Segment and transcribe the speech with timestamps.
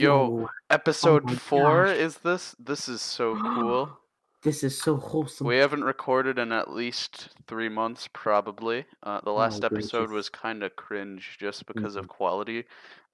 [0.00, 1.96] Yo, episode my four gosh.
[1.96, 2.54] is this?
[2.58, 3.98] This is so cool.
[4.42, 5.44] This is so wholesome.
[5.48, 8.84] We haven't recorded in at least three months, probably.
[9.02, 10.12] Uh, the last Oh, episode gracious.
[10.12, 12.08] was kind of cringe just because of Mhm.
[12.10, 12.64] quality.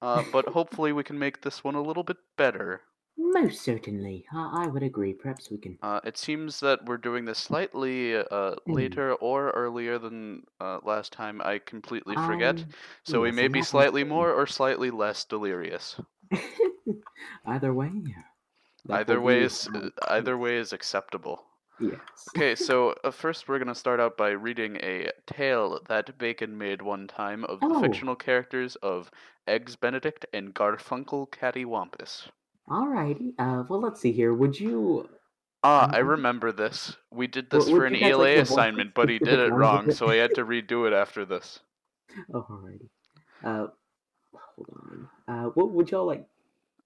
[0.03, 2.83] Uh, but hopefully, we can make this one a little bit better.
[3.17, 4.27] Most certainly.
[4.35, 5.15] I, I would agree.
[5.15, 5.79] Perhaps we can.
[5.81, 8.57] Uh, it seems that we're doing this slightly uh, Mm.
[8.67, 11.41] later or earlier than uh, last time.
[11.43, 12.59] I completely forget.
[12.59, 12.67] Um,
[13.05, 15.99] so we may be slightly more or slightly less delirious.
[17.47, 17.91] either way.
[18.91, 21.45] Either way is how- either way is acceptable.
[21.81, 21.99] Yes.
[22.37, 26.81] Okay, so uh, first we're gonna start out by reading a tale that Bacon made
[26.83, 27.81] one time of the Oh.
[27.81, 29.11] fictional characters of
[29.49, 32.29] Eggs Benedict and Garfunkel Cattywampus.
[32.69, 33.35] Alrighty.
[33.39, 34.33] Uh, well, let's see here.
[34.35, 35.09] Would you?
[35.65, 36.09] Ah, I Mhm.
[36.11, 36.97] remember this.
[37.11, 40.09] We did this for an guys like ELA assignment, but he did it wrong, so
[40.09, 41.61] I had to redo it after this.
[42.31, 42.89] Alrighty.
[43.43, 43.67] Uh,
[44.33, 45.09] hold on.
[45.29, 46.27] Uh, what would y'all like?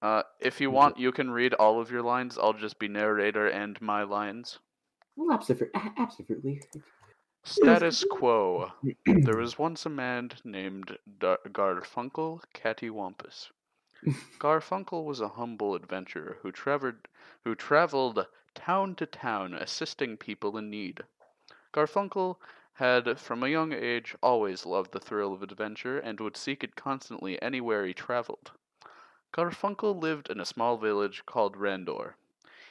[0.01, 2.37] Uh, if you want, you can read all of your lines.
[2.37, 4.59] I'll just be narrator and my lines.
[5.15, 5.69] Well, absolutely.
[5.97, 6.61] Absolutely.
[7.43, 8.71] Status quo.
[9.05, 13.49] There was once a man named Dar- Garfunkel Cattywampus.
[14.39, 17.07] Garfunkel was a humble adventurer who traveled
[17.43, 21.01] who traveled town to town assisting people in need.
[21.73, 22.35] Garfunkel
[22.77, 26.75] had from a young age always loved the thrill of adventure and would seek it
[26.75, 28.51] constantly anywhere he traveled.
[29.33, 32.13] Garfunkel lived in a small village called Randor.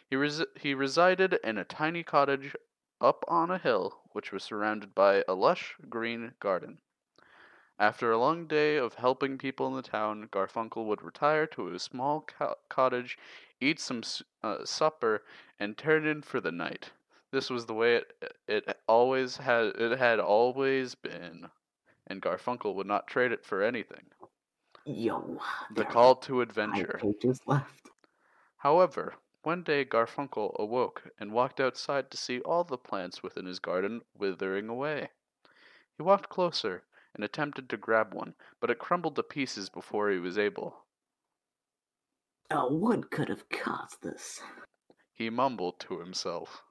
[0.08, 2.54] He, resi- he resided in a tiny cottage
[3.00, 6.78] up on a hill which was surrounded by a lush green garden.
[7.78, 11.82] After a long day of helping people in the town, Garfunkel would retire to his
[11.82, 13.18] small co- cottage,
[13.60, 14.02] eat some
[14.42, 15.24] uh, supper,
[15.58, 16.92] and turn in for the night.
[17.36, 21.50] This was the way it it always had it had always been,
[22.06, 24.06] and Garfunkel would not trade it for anything.
[24.86, 25.38] Yo.
[25.74, 26.98] The call to adventure.
[26.98, 27.90] pages left.
[28.56, 33.58] However, one day Garfunkel awoke and walked outside to see all the plants within his
[33.58, 35.10] garden withering away.
[35.98, 40.18] He walked closer and attempted to grab one, but it crumbled to pieces before he
[40.18, 40.86] was able.
[42.50, 44.40] Oh, what could have caused this?
[45.12, 46.62] He mumbled to himself.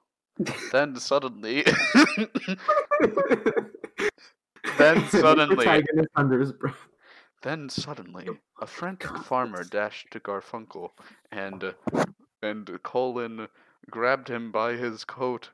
[0.72, 1.64] Then suddenly,
[4.78, 6.86] Then suddenly- Protagonist under his breath.
[7.42, 8.28] then suddenly,
[8.60, 10.90] a frantic farmer dashed to Garfunkel
[11.30, 11.74] and
[12.42, 13.48] and Colin
[13.90, 15.50] grabbed him by his coat.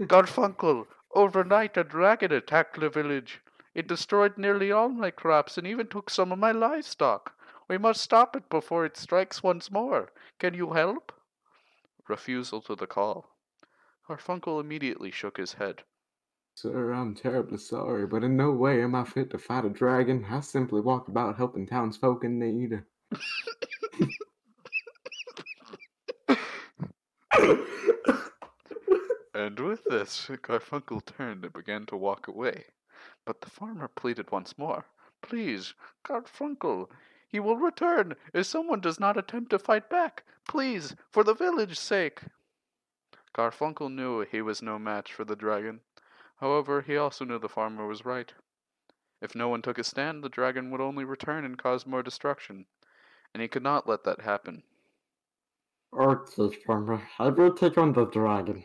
[0.00, 3.40] Garfunkel, overnight a dragon attacked the village.
[3.74, 7.32] It destroyed nearly all my crops and even took some of my livestock.
[7.68, 10.10] We must stop it before it strikes once more.
[10.38, 11.12] Can you help?
[12.08, 13.26] Refusal to the call.
[14.10, 15.84] Garfunkel immediately shook his head.
[16.56, 20.26] Sir, I'm terribly sorry, but in no way am I fit to fight a dragon.
[20.28, 22.82] I simply walk about helping townsfolk in need.
[29.32, 32.64] And with this, Garfunkel turned and began to walk away.
[33.24, 34.84] But the farmer pleaded once more.
[35.22, 35.72] Please,
[36.04, 36.88] Garfunkel,
[37.28, 40.24] he will return if someone does not attempt to fight back.
[40.48, 42.22] Please, for the village's sake.
[43.34, 45.80] Garfunkel knew he was no match for the dragon.
[46.40, 48.32] However, he also knew the farmer was right.
[49.20, 52.66] If no one took a stand, the dragon would only return and cause more destruction.
[53.32, 54.62] And he could not let that happen.
[55.92, 58.64] Okay, farmer, I will take on the dragon.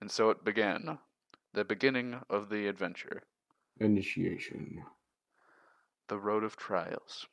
[0.00, 0.98] And so it began.
[1.52, 3.22] The beginning of the adventure.
[3.78, 4.82] Initiation.
[6.08, 7.26] The Road of Trials.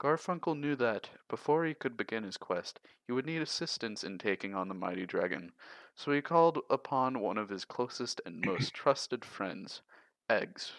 [0.00, 4.54] Garfunkel knew that, before he could begin his quest, he would need assistance in taking
[4.54, 5.52] on the mighty dragon,
[5.94, 9.82] so he called upon one of his closest and most trusted friends,
[10.30, 10.72] Eggs.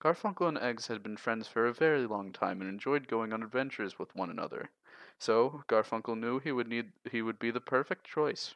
[0.00, 3.42] Garfunkel and Eggs had been friends for a very long time and enjoyed going on
[3.42, 4.70] adventures with one another.
[5.18, 8.54] So, Garfunkel knew he would need he would be the perfect choice.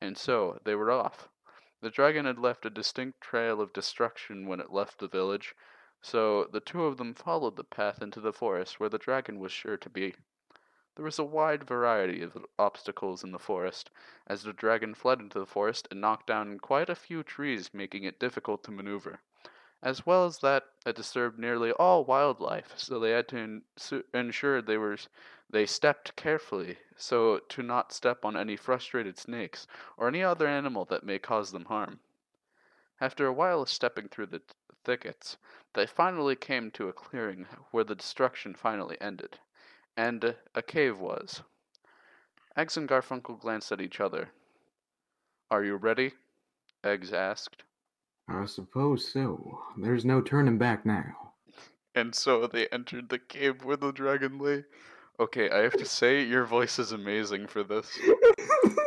[0.00, 1.28] And so, they were off.
[1.82, 5.54] The dragon had left a distinct trail of destruction when it left the village,
[6.04, 9.50] so the two of them followed the path into the forest where the dragon was
[9.50, 10.14] sure to be.
[10.96, 13.90] There was a wide variety of obstacles in the forest,
[14.26, 18.04] as the dragon fled into the forest and knocked down quite a few trees, making
[18.04, 19.20] it difficult to maneuver.
[19.82, 24.60] As well as that, it disturbed nearly all wildlife, so they had to ensu- ensure
[24.60, 24.98] they were
[25.48, 29.66] they stepped carefully, so to not step on any frustrated snakes
[29.96, 32.00] or any other animal that may cause them harm.
[33.00, 34.52] After a while of stepping through the th-
[34.84, 35.36] thickets,
[35.74, 39.38] they finally came to a clearing where the destruction finally ended,
[39.96, 41.42] and a cave was.
[42.56, 44.30] Eggs and Garfunkel glanced at each other.
[45.50, 46.12] Are you ready?
[46.84, 47.64] Eggs asked.
[48.28, 49.58] I suppose so.
[49.76, 51.32] There's no turning back now.
[51.94, 54.64] And so they entered the cave where the dragon lay.
[55.20, 57.88] Okay, I have to say your voice is amazing for this.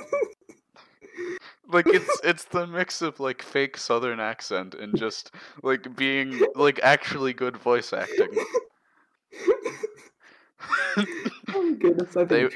[1.68, 5.32] Like it's it's the mix of like fake southern accent and just
[5.64, 8.30] like being like actually good voice acting.
[11.54, 12.50] oh goodness, I They-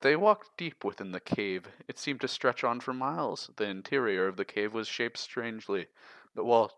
[0.00, 1.66] They walked deep within the cave.
[1.88, 3.50] It seemed to stretch on for miles.
[3.56, 5.88] The interior of the cave was shaped strangely.
[6.34, 6.72] The wall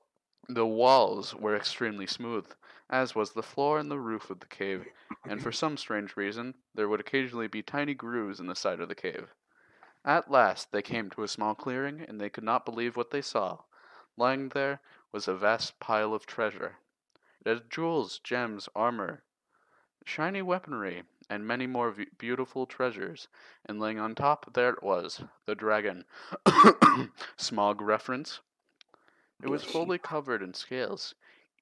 [0.49, 2.47] the walls were extremely smooth,
[2.89, 4.87] as was the floor and the roof of the cave,
[5.27, 8.89] and for some strange reason there would occasionally be tiny grooves in the side of
[8.89, 9.35] the cave.
[10.05, 13.21] At last they came to a small clearing, and they could not believe what they
[13.23, 13.65] saw.
[14.17, 14.81] Lying there
[15.13, 16.79] was a vast pile of treasure.
[17.45, 19.23] It had jewels, gems, armor,
[20.05, 23.29] shiny weaponry, and many more v- beautiful treasures.
[23.67, 26.05] And laying on top, there it was, the dragon.
[27.39, 28.41] Smaug reference.
[29.43, 31.15] It was fully covered in scales,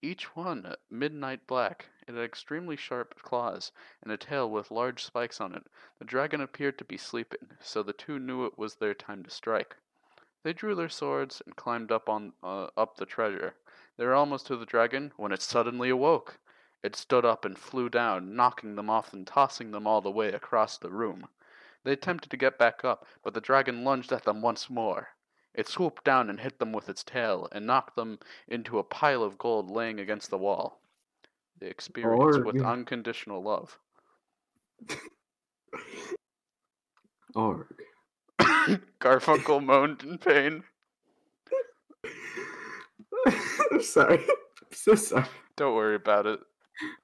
[0.02, 1.86] each one midnight black.
[2.08, 3.70] It had extremely sharp claws
[4.00, 5.66] and a tail with large spikes on it.
[5.98, 9.30] The dragon appeared to be sleeping, so the two knew it was their time to
[9.30, 9.76] strike.
[10.42, 13.56] They drew their swords and climbed up on uh, up the treasure.
[13.98, 16.38] They were almost to the dragon when it suddenly awoke.
[16.82, 20.32] It stood up and flew down, knocking them off and tossing them all the way
[20.32, 21.28] across the room.
[21.84, 25.08] They attempted to get back up, but the dragon lunged at them once more.
[25.52, 29.22] It swooped down and hit them with its tail and knocked them into a pile
[29.22, 30.80] of gold laying against the wall.
[31.60, 32.64] They experienced with Org.
[32.64, 33.78] unconditional love.
[37.34, 37.66] Org.
[39.00, 40.62] Garfunkel moaned in pain.
[43.72, 44.18] I'm sorry.
[44.18, 45.26] I'm so sorry.
[45.56, 46.40] Don't worry about it.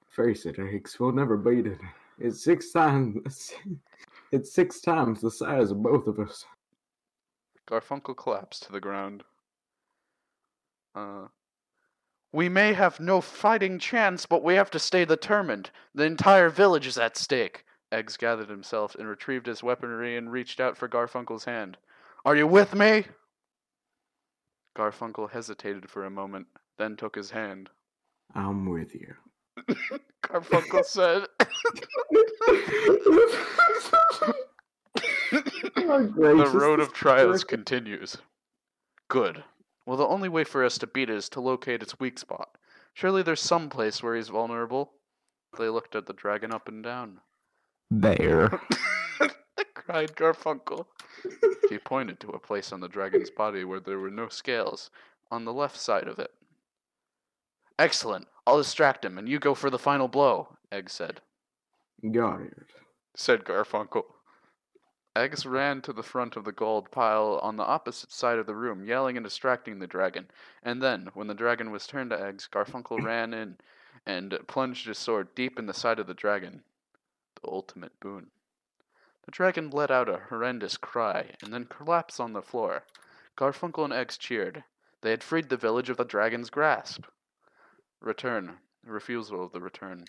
[0.08, 0.98] Face it, Eggs.
[1.00, 1.78] We'll never beat it.
[2.18, 3.52] It's six times.
[4.30, 6.44] It's six times the size of both of us.
[7.68, 9.24] Garfunkel collapsed to the ground.
[10.94, 11.26] Uh,
[12.34, 15.70] we may have no fighting chance, but we have to stay determined.
[15.94, 17.64] The entire village is at stake.
[17.92, 21.76] Eggs gathered himself and retrieved his weaponry and reached out for Garfunkel's hand.
[22.24, 23.04] Are you with me?
[24.76, 27.70] Garfunkel hesitated for a moment, then took his hand.
[28.34, 29.14] I'm with you.
[30.24, 31.26] Garfunkel said,
[35.30, 38.16] The road of trials continues.
[39.08, 39.44] Good.
[39.86, 42.56] Well, the only way for us to beat it is to locate its weak spot.
[42.94, 44.92] Surely there's some place where he's vulnerable.
[45.58, 47.20] They looked at the dragon up and down.
[47.90, 48.60] There.
[49.86, 50.86] cried Garfunkel.
[51.68, 54.90] He pointed to a place on the dragon's body where there were no scales,
[55.30, 56.30] on the left side of it.
[57.78, 58.26] Excellent.
[58.46, 61.20] I'll distract him, and you go for the final blow, Egg said.
[62.12, 62.56] Got it.
[63.16, 64.04] said Garfunkel.
[65.16, 68.54] Eggs ran to the front of the gold pile on the opposite side of the
[68.56, 70.28] room, yelling and distracting the dragon.
[70.62, 73.56] And then, when the dragon was turned to Eggs, Garfunkel ran in
[74.04, 76.64] and plunged his sword deep in the side of the dragon.
[77.40, 78.32] The ultimate boon.
[79.24, 82.82] The dragon let out a horrendous cry and then collapsed on the floor.
[83.36, 84.64] Garfunkel and Eggs cheered.
[85.00, 87.04] They had freed the village of the dragon's grasp.
[88.00, 88.58] Return.
[88.84, 90.06] Refusal of the return.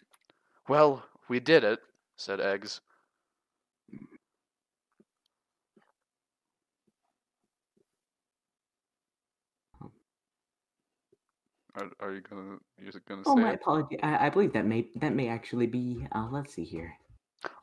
[0.68, 1.80] Well, we did it,
[2.16, 2.82] said Eggs.
[11.76, 13.56] Are, are you gonna You're gonna Oh, say my it?
[13.56, 14.02] apology.
[14.02, 16.08] I, I believe that may that may actually be.
[16.14, 16.94] Uh, let's see here.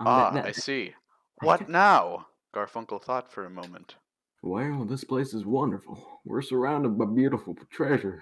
[0.01, 0.95] Um, Ah, that, I see.
[1.41, 2.27] What now?
[2.55, 3.97] Garfunkel thought for a moment.
[4.43, 6.21] Well, this place is wonderful.
[6.25, 8.21] We're surrounded by beautiful treasure.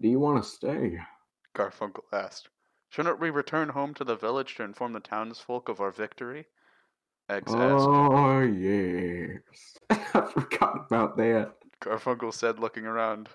[0.00, 0.98] Do you want to stay?
[1.56, 2.48] Garfunkel asked.
[2.90, 6.46] Shouldn't we return home to the village to inform the townsfolk of our victory?
[7.28, 7.86] Eggs asked.
[7.88, 9.76] Oh, yes.
[9.90, 11.54] I forgot about that.
[11.82, 13.28] Garfunkel said, looking around.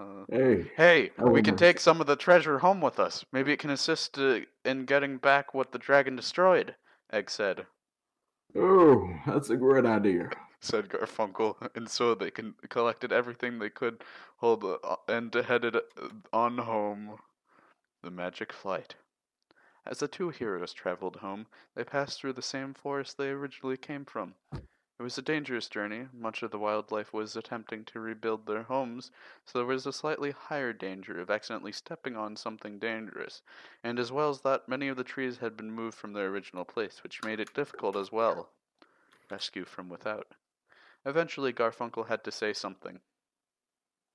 [0.00, 3.24] Uh, Hey, hey, we can take some of the treasure home with us.
[3.32, 6.74] Maybe it can assist uh, in getting back what the dragon destroyed.
[7.12, 7.66] Egg said.
[8.56, 10.30] oh, that's a great idea.
[10.60, 14.02] said Garfunkel, and so they con- collected everything they could
[14.36, 15.80] hold uh, and headed uh,
[16.32, 17.16] on home.
[18.02, 18.94] The magic flight.
[19.84, 24.04] As the two heroes traveled home, they passed through the same forest they originally came
[24.04, 24.34] from.
[25.00, 26.08] It was a dangerous journey.
[26.12, 29.10] Much of the wildlife was attempting to rebuild their homes,
[29.46, 33.40] so there was a slightly higher danger of accidentally stepping on something dangerous,
[33.82, 36.66] and as well as that, many of the trees had been moved from their original
[36.66, 38.50] place, which made it difficult as well.
[39.30, 40.34] Rescue from without.
[41.06, 43.00] Eventually, Garfunkel had to say something.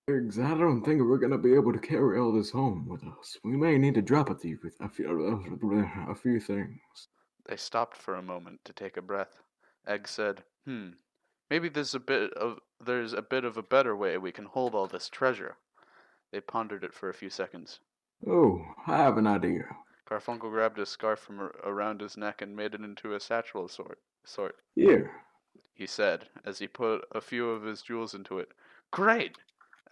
[0.08, 3.40] Eggs, I don't think we're gonna be able to carry all this home with us.
[3.44, 5.40] We may need to drop a few, a few,
[6.08, 7.08] a few things.
[7.48, 9.42] They stopped for a moment to take a breath.
[9.88, 10.94] Egg said, "Hmm,
[11.50, 14.74] maybe there's a bit of there's a bit of a better way we can hold
[14.74, 15.58] all this treasure."
[16.32, 17.80] They pondered it for a few seconds.
[18.26, 19.78] Oh, I have an idea.
[20.10, 23.72] Garfunkel grabbed a scarf from around his neck and made it into a satchel of
[23.72, 24.00] sort.
[24.24, 24.60] Sort.
[24.74, 25.24] Here.
[25.74, 28.54] He said as he put a few of his jewels into it.
[28.92, 29.38] Great!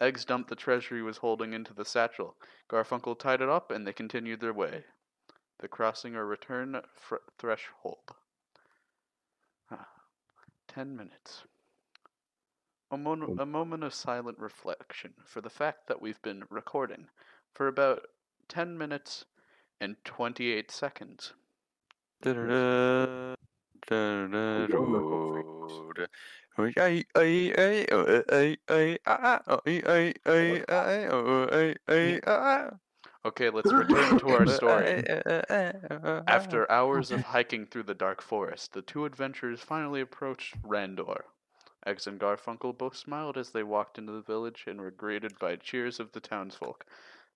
[0.00, 2.36] Eggs dumped the treasure he was holding into the satchel.
[2.68, 4.86] Garfunkel tied it up, and they continued their way.
[5.58, 8.16] The crossing or return fr- threshold.
[10.74, 11.44] Ten minutes.
[12.90, 17.06] A, mon- a moment of silent reflection for the fact that we've been recording
[17.52, 18.08] for about
[18.48, 19.24] 10 minutes
[19.80, 21.34] and 28 seconds.
[22.22, 23.36] Da-da-da,
[23.86, 26.06] da-da-da-do-da.
[33.24, 34.28] Ay, ay, ay, ay, ay, ay, ay, ay, ay, ay, ay, Okay, let's return to
[34.28, 35.02] our story.
[36.26, 41.22] After hours of hiking through the dark forest, the two adventurers finally approached Randor.
[41.86, 45.56] Eggs and Garfunkel both smiled as they walked into the village and were greeted by
[45.56, 46.84] cheers of the townsfolk.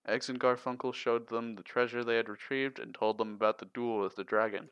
[0.07, 3.65] Eggs and Garfunkel showed them the treasure they had retrieved and told them about the
[3.65, 4.69] duel with the dragon.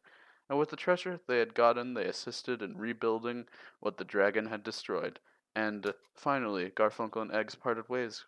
[0.50, 3.48] And with the treasure they had gotten, they assisted in rebuilding
[3.80, 5.18] what the dragon had destroyed.
[5.54, 8.26] And finally, Garfunkel and Eggs parted ways.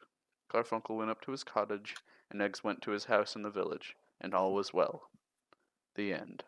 [0.50, 1.94] Garfunkel went up to his cottage,
[2.30, 5.02] and Eggs went to his house in the village, and all was well.
[5.94, 6.44] The end.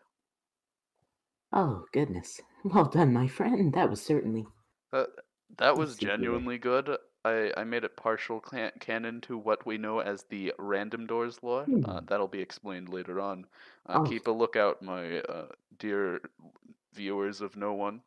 [1.53, 2.39] Oh, goodness.
[2.63, 3.73] Well done, my friend.
[3.73, 4.45] That was certainly.
[4.91, 5.07] That
[5.57, 6.15] that was Let's see here.
[6.15, 6.95] genuinely good.
[7.25, 11.39] I, I made it partial can- canon to what we know as the random doors
[11.41, 11.63] lore.
[11.63, 12.05] Uh, Hmm.
[12.05, 13.47] that'll be explained later on.
[13.87, 14.03] Uh, Oh.
[14.07, 15.47] Keep a lookout, my uh,
[15.79, 16.21] dear
[16.93, 18.01] viewers of no one.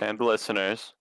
[0.00, 0.94] And listeners,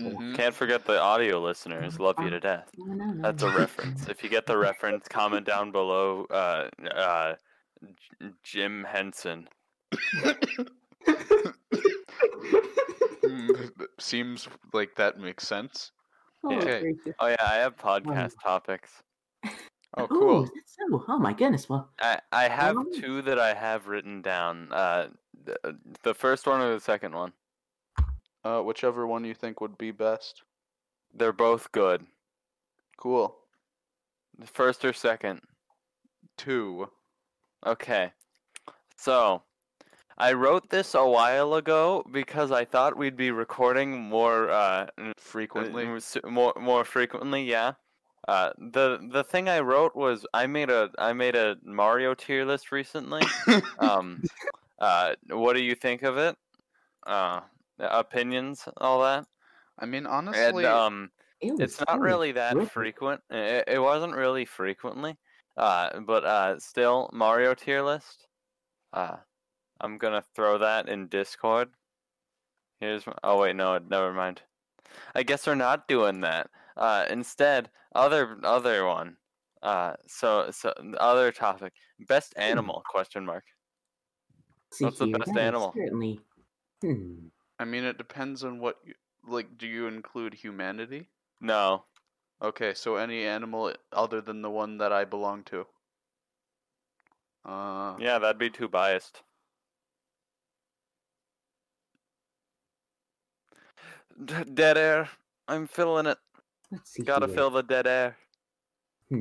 [0.00, 0.34] Mhm.
[0.36, 1.98] can't forget the audio listeners.
[1.98, 2.68] Love you to death.
[3.16, 4.08] That's a reference.
[4.08, 6.26] If you get the reference, comment down below.
[6.30, 7.34] Uh, uh,
[8.20, 9.48] J- Jim Henson.
[13.24, 15.92] Mm, Seems like that makes sense.
[16.44, 16.94] Oh, Okay.
[17.18, 18.90] Oh yeah, I have podcast topics.
[19.44, 19.50] Oh,
[19.98, 20.44] Oh, cool.
[20.44, 21.04] is so?
[21.08, 21.68] Oh, my goodness.
[21.68, 22.84] Well, I I have Oh.
[23.00, 24.70] two that I have written down.
[24.72, 25.08] Uh,
[25.44, 25.56] the,
[26.02, 27.32] the first one or the second one.
[28.46, 30.42] Uh, whichever one you think would be best.
[31.12, 32.06] They're both good.
[32.96, 33.34] Cool.
[34.38, 35.40] The first or second.
[36.36, 36.90] Two.
[37.66, 38.12] Okay.
[38.94, 39.42] So,
[40.16, 44.86] I wrote this a while ago because I thought we'd be recording more uh
[45.16, 45.84] Frequently.
[46.24, 47.72] more more frequently, yeah.
[48.28, 52.44] Uh the the thing I wrote was I made a I made a Mario tier
[52.44, 53.22] list recently.
[53.80, 54.22] um
[54.78, 56.36] uh what do you think of it?
[57.04, 57.40] Uh
[57.78, 59.26] opinions, all that.
[59.78, 62.72] I mean, And honestly, um it it's not really really that terrific.
[62.72, 63.22] frequent.
[63.30, 65.18] It, it wasn't really frequently,
[65.56, 68.26] uh, but uh, still Mario tier list.
[68.92, 69.18] Uh,
[69.80, 71.70] I'm gonna throw that in Discord.
[72.80, 73.06] Here's.
[73.06, 74.42] m- Oh wait, no, never mind.
[75.14, 76.50] I guess we're not doing that.
[76.76, 79.16] Uh, instead, other other one.
[79.62, 81.72] Uh, so so other topic.
[82.08, 82.82] Best animal?
[82.88, 83.44] Question mark.
[84.72, 85.72] See what's the best animal?
[85.74, 86.20] Certainly.
[86.82, 87.28] Hmm.
[87.58, 88.94] I mean, it depends on what you
[89.26, 89.58] like.
[89.58, 91.08] Do you include humanity?
[91.40, 91.84] No.
[92.42, 95.66] Okay, so any animal other than the one that I belong to.
[97.44, 99.22] Uh, Yeah, that'd be too biased.
[104.24, 105.10] D- dead air.
[105.48, 106.18] I'm filling it.
[106.70, 106.96] Let's.
[107.04, 107.36] Gotta here.
[107.36, 108.16] fill the dead air.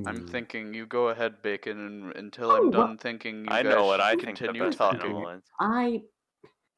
[0.05, 0.27] I'm Hmm.
[0.27, 3.71] thinking you go ahead, Bacon, and until Oh, I'm well, done thinking, you I guys
[3.75, 5.01] know what I should think the continue best talking.
[5.01, 5.41] animal.
[5.59, 6.01] I,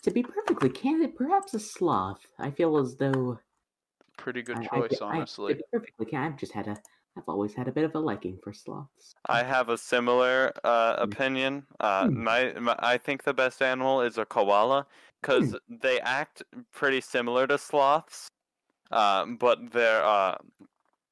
[0.04, 2.26] to be perfectly candid, perhaps a sloth.
[2.40, 3.40] I feel as though
[4.18, 5.54] Pretty good I- I choice, fe- I- honestly.
[5.54, 6.78] to be perfectly candid, I've just had a,
[7.16, 9.14] I've always had a bit of a liking for sloths.
[9.30, 11.66] I have a similar uh, opinion.
[11.80, 12.24] Uh, Hmm.
[12.24, 14.88] my, my, I think the best animal is a koala
[15.22, 18.28] because they act pretty similar to sloths,
[18.92, 20.38] uh, but they're uh,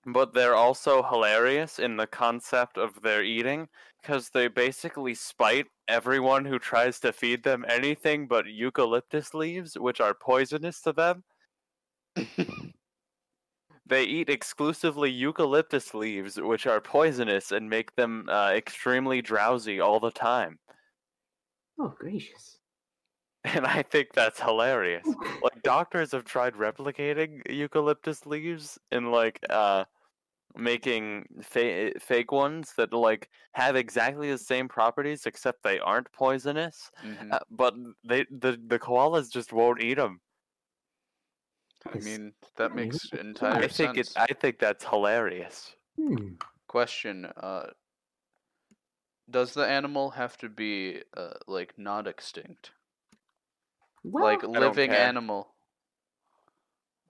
[0.08, 3.68] but they're also hilarious in the concept of their eating
[4.06, 10.00] because they basically spite everyone who tries to feed them anything but eucalyptus leaves, which
[10.00, 11.24] are poisonous to them.
[13.88, 20.00] They eat exclusively eucalyptus leaves, which are poisonous and make them uh, extremely drowsy all
[20.00, 20.58] the time.
[21.80, 22.58] Oh gracious!
[23.44, 25.06] And I think that's hilarious.
[25.44, 29.86] Like doctors have tried replicating eucalyptus leaves in, like uh
[30.58, 36.92] making fa- fake ones that like have exactly the same properties except they aren't poisonous.
[37.04, 37.32] Mhm.
[37.32, 37.76] Uh, but
[38.08, 40.22] they the the koalas just won't eat them.
[41.86, 43.98] I mean, that makes yeah, entire I think sense.
[43.98, 45.76] it's I think that's hilarious.
[45.98, 46.36] Hmm.
[46.68, 47.72] Question: uh,
[49.30, 52.72] Does the animal have to be uh, like not extinct,
[54.04, 55.54] Well, like living animal?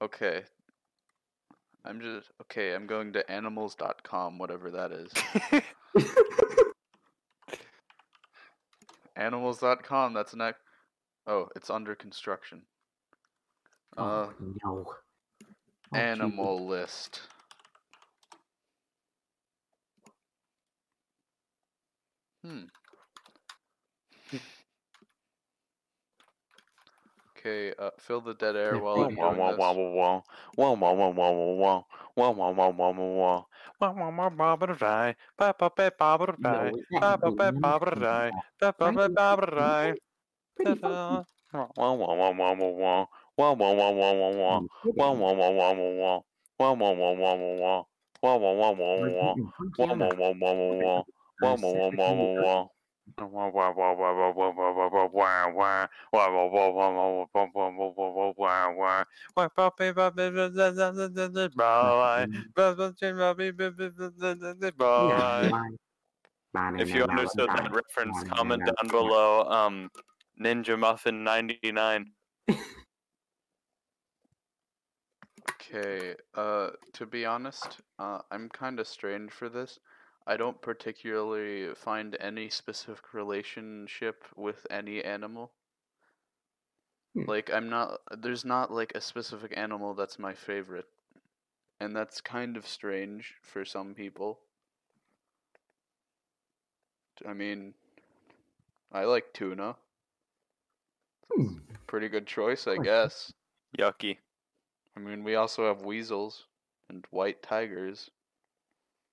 [0.01, 0.45] Okay.
[1.85, 2.73] I'm just okay.
[2.73, 5.11] I'm going to animals.com, whatever that is.
[9.15, 10.13] Animals.com.
[10.13, 10.39] That's an.
[10.39, 10.59] next.
[11.27, 12.63] Oh, it's under construction.
[13.97, 14.85] Uh, Oh, no.
[15.93, 17.21] Oh, animal list.
[22.43, 22.63] Hmm.
[27.45, 29.77] Okay, uh, fill the dead air while I'm doing this.
[44.81, 45.25] Pretty funky.
[48.95, 49.87] Pretty funky.
[66.79, 69.43] If you understood that reference, comment down below.
[69.43, 69.89] Um,
[70.41, 72.11] Ninja Muffin ninety nine.
[75.51, 76.15] okay.
[76.33, 79.79] Uh, to be honest, uh, I'm kind of strange for this.
[80.27, 85.51] I don't particularly find any specific relationship with any animal.
[87.13, 87.25] Hmm.
[87.27, 90.87] Like, I'm not, there's not like a specific animal that's my favorite.
[91.79, 94.39] And that's kind of strange for some people.
[97.27, 97.73] I mean,
[98.91, 99.75] I like tuna.
[101.31, 101.57] Hmm.
[101.87, 103.31] Pretty good choice, I guess.
[103.77, 104.17] Yucky.
[104.97, 106.45] I mean, we also have weasels
[106.89, 108.09] and white tigers.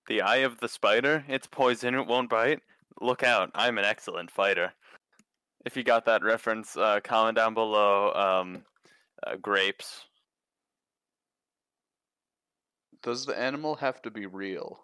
[0.09, 1.25] The eye of the spider.
[1.29, 1.95] It's poison.
[1.95, 2.61] It won't bite.
[3.01, 3.51] Look out!
[3.55, 4.73] I'm an excellent fighter.
[5.65, 8.13] If you got that reference, uh, comment down below.
[8.13, 8.65] Um,
[9.27, 10.07] uh, grapes.
[13.03, 14.81] Does the animal have to be real?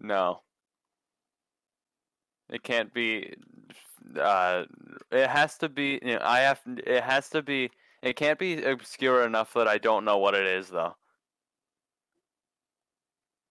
[0.00, 0.40] No.
[2.50, 3.34] It can't be.
[4.18, 4.64] Uh,
[5.12, 6.00] it has to be.
[6.02, 6.60] You know, I have.
[6.66, 7.70] It has to be.
[8.02, 10.96] It can't be obscure enough that I don't know what it is, though.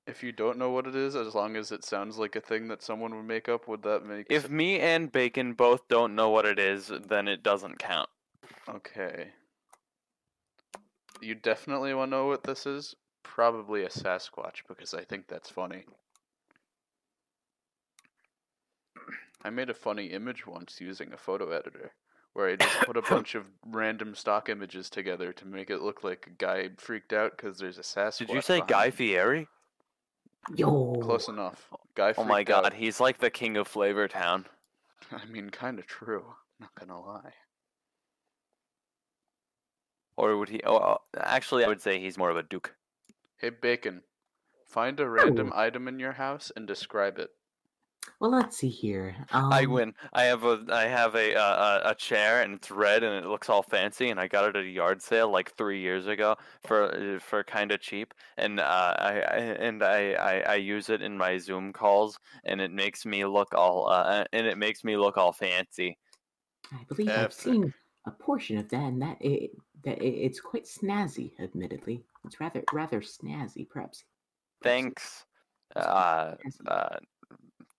[0.10, 2.68] If you don't know what it is, as long as it sounds like a thing
[2.70, 6.32] that someone would make up, would that make If me and Bacon both don't know
[6.32, 8.10] what it is, then it doesn't count.
[8.68, 9.28] Okay.
[11.22, 12.96] You definitely want to know what this is?
[13.22, 15.86] Probably a Sasquatch, because I think that's funny.
[19.44, 21.92] I made a funny image once using a photo editor,
[22.34, 26.04] where I just put a bunch of random stock images together to make it look
[26.04, 28.18] like a guy freaked out because there's a Sasquatch.
[28.18, 28.94] Did you say Guy behind.
[28.96, 29.48] Fieri?
[30.56, 30.96] Yo.
[31.02, 31.70] Close enough.
[31.96, 32.74] Guy Oh my god, out.
[32.74, 34.46] he's like the king of Flavor Town.
[35.12, 36.26] I mean, kind of true.
[36.60, 37.34] Not gonna lie.
[40.18, 40.62] Or would he?
[40.66, 42.76] Oh, uh, actually, I would say he's more of a duke.
[43.38, 44.02] Hey, Bacon.
[44.68, 45.60] Find a random Oh.
[45.60, 47.30] item in your house and describe it.
[48.20, 49.16] Well, let's see here.
[49.32, 49.94] Um, I win.
[50.14, 53.30] I have a I have a, uh, a a chair and it's red and it
[53.30, 56.36] looks all fancy and I got it at a yard sale like three years ago
[56.66, 60.90] for uh, for kind of cheap and uh, I, I and I, I I use
[60.90, 64.84] it in my Zoom calls and it makes me look all uh, and it makes
[64.84, 65.98] me look all fancy.
[66.74, 67.74] I believe I've seen
[68.06, 69.52] a portion of that, and that it,
[69.84, 71.32] that it, it's quite snazzy.
[71.40, 74.04] Admittedly, it's rather rather snazzy, perhaps.
[74.62, 75.26] Thanks,
[75.76, 76.36] uh,
[76.66, 76.98] uh,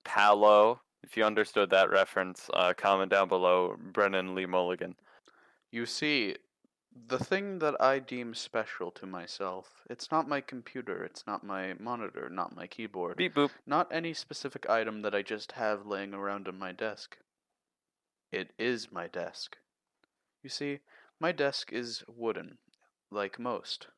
[0.04, 0.80] Palo.
[1.02, 3.76] If you understood that reference, uh, comment down below.
[3.92, 4.94] Brennan Lee Mulligan.
[5.70, 6.36] You see,
[7.08, 11.74] the thing that I deem special to myself, it's not my computer, it's not my
[11.78, 13.50] monitor, not my keyboard, Beep boop.
[13.66, 17.16] not any specific item that I just have laying around on my desk.
[18.32, 19.56] It is my desk.
[20.42, 20.80] You see,
[21.20, 22.58] my desk is wooden,
[23.10, 23.88] like most.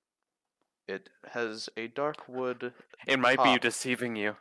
[0.88, 2.72] It has a dark wood,
[3.06, 4.36] It might be deceiving you.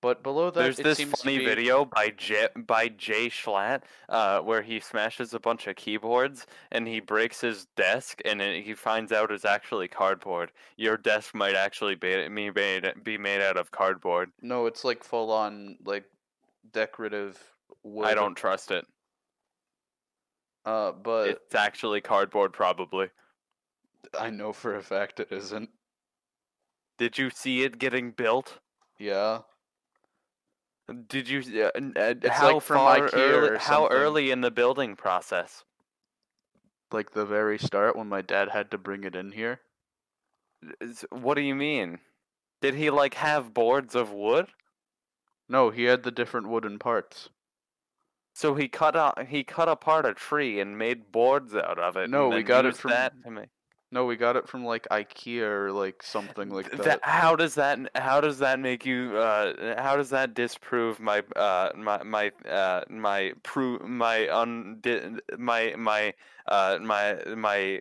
[0.00, 3.82] But below that There's it this seems to funny be- video by J by Jschlatt,
[4.08, 8.64] uh, where he smashes a bunch of keyboards and he breaks his desk, and it,
[8.64, 10.52] he finds out it's actually cardboard.
[10.76, 14.30] Your desk might actually be made be made out of cardboard.
[14.40, 16.04] No, it's like full on like
[16.72, 17.42] decorative
[17.82, 18.06] wood.
[18.06, 18.86] I don't trust it.
[20.64, 23.08] Uh, but It's actually cardboard, probably.
[24.18, 25.70] I know for a fact it isn't.
[26.98, 28.58] Did you see it getting built?
[28.98, 29.40] Yeah.
[31.08, 31.40] Did you?
[31.64, 33.58] Uh, uh, It's how like from IKEA early?
[33.58, 33.96] How something.
[33.96, 35.64] early in the building process?
[36.90, 39.60] Like the very start when my dad had to bring it in here.
[41.10, 41.98] What do you mean?
[42.62, 44.46] Did he like have boards of wood?
[45.48, 47.28] No, he had the different wooden parts.
[48.34, 52.08] So he cut out he cut apart a tree and made boards out of it.
[52.08, 53.48] No, and we got it from- that to make.
[53.90, 57.00] No, we got it from like IKEA or like something like Th- that.
[57.02, 61.70] how does that how does that make you uh how does that disprove my uh
[61.76, 64.82] my my uh my pro my un
[65.38, 66.14] my my
[66.46, 67.80] uh my my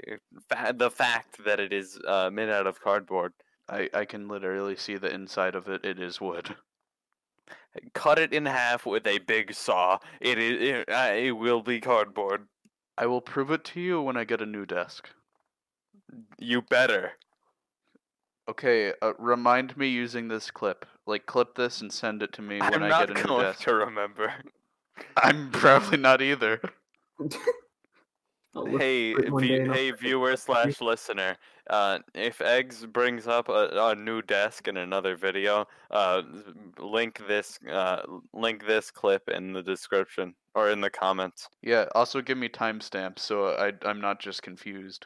[0.49, 3.33] fa- the fact that it is uh made out of cardboard
[3.69, 5.83] I, I can literally see the inside of it.
[5.85, 6.55] It is wood.
[7.93, 11.79] cut it in half with a big saw it is it, uh, it will be
[11.79, 12.47] cardboard
[12.97, 15.09] I will prove it to you when I get a new desk.
[16.39, 17.13] You better
[18.49, 20.85] Okay, uh, remind me using this clip.
[21.05, 23.23] Like, clip this and send it to me when I'm I not get a new
[23.23, 23.59] going desk.
[23.63, 24.33] to remember
[25.17, 26.61] I'm probably not either.
[28.65, 31.37] Hey for it one day view, hey viewer slash listener
[31.69, 36.23] uh if eggs brings up a, a new desk in another video uh
[36.79, 38.01] link this uh
[38.33, 43.19] link this clip in the description or in the comments Yeah, also give me timestamps
[43.19, 45.05] so I, I'm not just confused.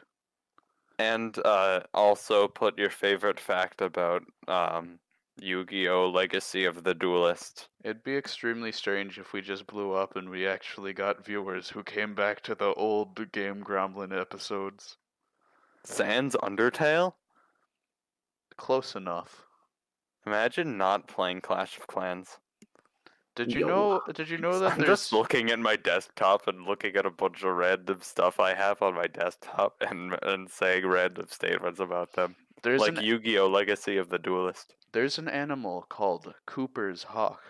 [1.02, 4.98] And uh also put your favorite fact about um
[5.40, 10.28] yu-gi-oh legacy of the duelist It'd be extremely strange if we just blew up and
[10.28, 14.98] we actually got viewers who came back to the old Game Gremlin episodes.
[15.84, 17.14] sans undertale
[18.56, 19.42] Close enough.
[20.26, 22.38] imagine not playing clash of clans
[23.34, 23.66] Did you Yo.
[23.68, 24.02] know?
[24.12, 24.88] Did you know that I'm there's?
[24.88, 28.82] just looking at my desktop and looking at a bunch of random stuff I have
[28.82, 32.36] on my desktop and and saying random statements about them.
[32.62, 33.48] there's like an Yu-Gi-Oh!
[33.48, 34.74] Legacy of the Duelist.
[34.92, 37.40] there's an animal called Cooper's hawk.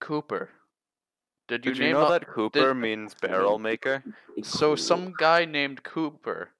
[0.00, 0.50] Cooper.
[1.48, 4.02] Did you Did you name know a- that Cooper means barrel maker?
[4.42, 6.50] So some guy named Cooper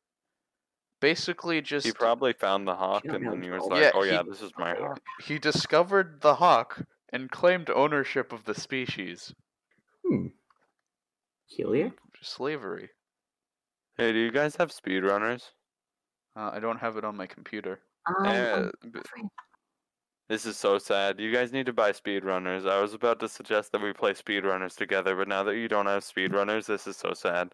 [1.00, 4.02] basically just He probably found the hawk and then he was oh, like, Yeah, "Oh
[4.02, 6.82] he- yeah, this is my hawk." he discovered the hawk
[7.12, 9.32] and claimed ownership of the species.
[10.06, 10.28] Hmm.
[11.48, 11.92] Peculiar.
[12.22, 12.88] Slavery.
[13.98, 15.50] Hey, do you guys have speedrunners?
[16.34, 17.80] Uh, I don't have it on my computer.
[18.06, 19.00] Um, I'm b-
[20.28, 21.20] This is so sad.
[21.20, 22.68] You guys need to buy speedrunners.
[22.68, 25.86] I was about to suggest that we play speedrunners together, but now that you don't
[25.86, 27.52] have speedrunners, this is so sad.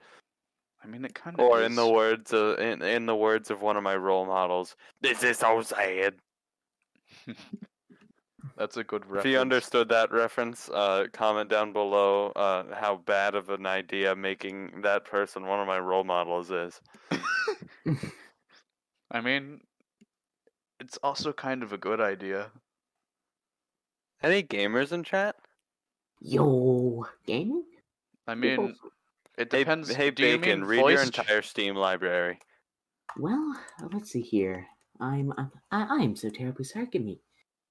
[0.83, 1.45] I mean, it kind of.
[1.45, 4.77] Or in the words of in, in the words of one of my role models,
[5.01, 6.15] this is so sad.
[8.59, 9.25] That's a good reference.
[9.25, 14.17] If you understood that reference, uh, comment down below uh, how bad of an idea
[14.17, 16.83] making that person one of my role models is.
[19.11, 19.61] I mean,
[20.81, 22.53] it's also kind of a good idea.
[24.23, 25.35] Any gamers in chat?
[26.21, 27.65] Yo, gaming.
[28.29, 28.77] I mean,
[29.37, 29.97] it Hey, depends.
[29.97, 32.41] hey do you Bacon, mean read your voice ch- entire Steam library.
[33.19, 33.61] Well,
[33.93, 34.67] let's see here.
[35.01, 36.87] I'm I'm I, I'm so terribly sorry.
[36.87, 37.21] Give me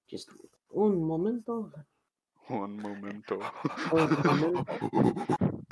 [0.08, 0.30] just
[0.76, 1.70] un momento.
[2.48, 3.40] One momento.
[3.92, 4.64] Un momento.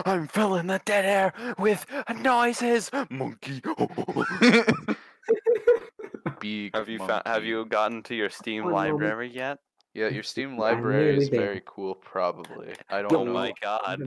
[0.05, 1.87] I'm filling the dead air with
[2.21, 3.63] noises, monkey.
[6.41, 8.93] Big have you found, have you gotten to your Steam One moment.
[9.01, 9.59] library yet?
[9.95, 11.95] Yeah, your Steam library is very cool.
[11.95, 12.75] Probably.
[12.91, 13.33] I don't Oh know.
[13.33, 14.03] my god.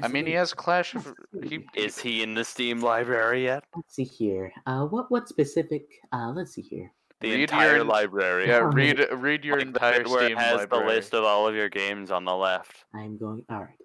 [0.00, 1.12] I mean, he has Clash of.
[1.42, 3.64] He, Is he in the Steam library yet?
[3.74, 4.52] Let's see here.
[4.66, 5.82] Uh, what what specific?
[6.12, 6.92] Uh, let's see here.
[7.20, 8.46] The Read your entire en- library.
[8.48, 10.84] yeah, read read your Like entire bit where Steam it has library.
[10.84, 12.84] the list of all of your games on the left.
[12.94, 13.44] I'm going.
[13.48, 13.78] All right.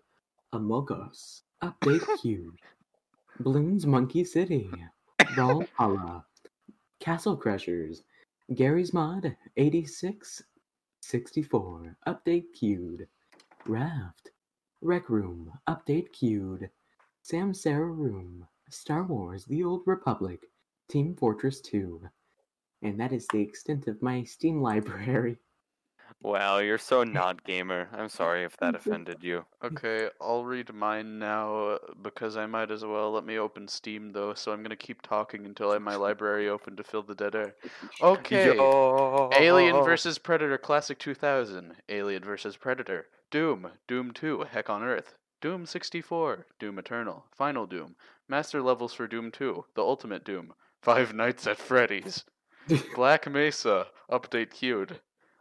[0.53, 1.43] Among Us.
[1.63, 2.55] Update queued.
[3.39, 4.69] Balloons Monkey City.
[5.35, 6.25] Valhalla.
[6.99, 7.99] Castle Crashers.
[8.53, 10.43] Garry's Mod 86
[11.01, 11.97] 64.
[12.07, 13.07] Update queued.
[13.65, 14.31] Raft.
[14.81, 15.51] Rec Room.
[15.69, 16.69] Update queued.
[17.21, 18.45] Sam Sarah Room.
[18.69, 20.41] Star Wars The Old Republic.
[20.89, 22.01] Team Fortress 2.
[22.81, 25.37] And that is the extent of my Steam library.
[26.23, 27.89] Wow, you're so not gamer.
[27.93, 29.45] I'm sorry if that offended you.
[29.63, 33.11] Okay, I'll read mine now uh, because I might as well.
[33.11, 36.47] Let me open Steam though, so I'm gonna keep talking until I have my library
[36.47, 37.55] open to fill the dead air.
[38.01, 38.55] Okay.
[39.39, 45.65] Alien vs Predator Classic 2000, Alien vs Predator, Doom, Doom 2, Heck on Earth, Doom
[45.65, 47.95] 64, Doom Eternal, Final Doom,
[48.27, 52.25] Master Levels for Doom 2, The Ultimate Doom, Five Nights at Freddy's,
[52.95, 54.99] Black Mesa, Update queued,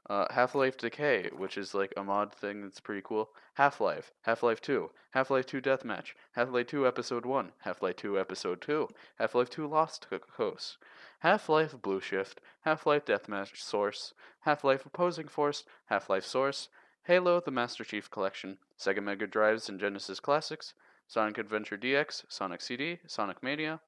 [0.09, 4.11] uh, Half Life Decay, which is like a mod thing that's pretty cool, Half Life,
[4.23, 8.19] Half Life 2, Half Life 2 Deathmatch, Half Life 2 Episode 1, Half Life 2
[8.19, 10.79] Episode 2, Half Life 2 Lost Co- Coast,
[11.21, 16.69] Half Life Blue Shift, Half Life Deathmatch Source, Half Life Opposing Force, Half Life Source,
[17.05, 20.75] Halo the Master Chief Collection, Sega Mega Drives and Genesis Classics,
[21.07, 23.81] Sonic Adventure DX, Sonic CD, Sonic Mania,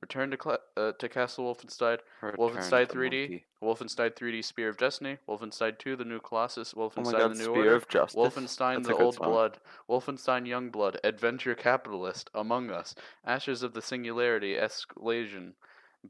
[0.00, 5.76] Return to, Cla- uh, to Castle Wolfenstein, Wolfenstein 3D, Wolfenstein 3D Spear of Destiny, Wolfenstein
[5.76, 8.16] 2 The New Colossus, Oh Wolfenstein my god, The New Spear Order, of Justice.
[8.16, 9.28] Wolfenstein That's The good Old song.
[9.28, 9.58] Blood,
[9.90, 12.94] Wolfenstein Young Blood, Adventure Capitalist, Among Us,
[13.26, 15.54] Ashes of the Singularity, Escalation,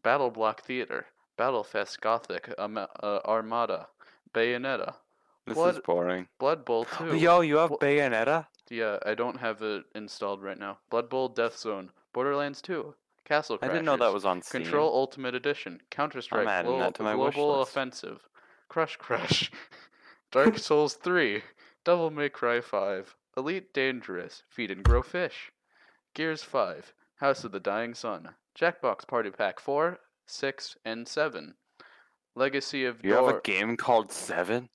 [0.03, 1.07] Battle Block Theater,
[1.39, 2.87] Battlefleet Gothic, um, uh,
[3.25, 3.89] Armada,
[4.35, 4.97] Bayonetta,
[5.47, 6.29] This Blood- is boring.
[6.39, 7.17] Blood Bowl 2.
[7.17, 8.47] Yo, you have Wha- Bayonetta?
[8.69, 10.77] Yeah, I don't have it installed right now.
[10.91, 12.95] Blood Bowl Death Zone, Borderlands 2,
[13.29, 13.71] Castle I Crashers.
[13.73, 14.63] didn't know that was on Steam.
[14.63, 17.71] Control Ultimate Edition, Counter Strike adding Glo- that to my wish Global list.
[17.73, 18.27] Offensive,
[18.69, 19.51] Crush Crush,
[20.33, 21.43] Dark Souls 3,
[21.85, 25.53] Devil May Cry 5, Elite Dangerous, Feed and Grow Fish,
[26.15, 31.55] Gears 5, House of the Dying Sun, Jackbox Party Pack 4, 6, and 7,
[32.35, 34.69] Legacy of You have Dor- a game called Seven?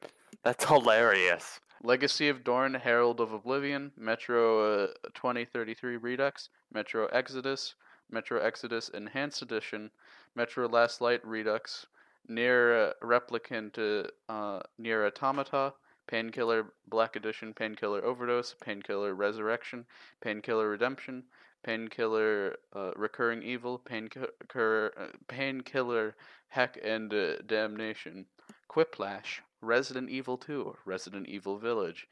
[0.43, 1.59] That's hilarious.
[1.83, 7.75] Legacy of Dorn, Herald of Oblivion, Metro uh, 2033 Redux, Metro Exodus,
[8.09, 9.91] Metro Exodus Enhanced Edition,
[10.35, 11.87] Metro Last Light Redux,
[12.29, 15.73] NieR uh, Replicant uh, uh, NieR Automata,
[16.07, 19.85] Painkiller Black Edition, Painkiller Overdose, Painkiller Resurrection,
[20.21, 21.23] Painkiller Redemption,
[21.63, 26.15] Painkiller uh, Recurring Evil, Painkiller uh, Painkiller
[26.49, 28.25] Heck and uh, Damnation,
[28.69, 32.07] Quiplash, Resident Evil 2, Resident Evil Village,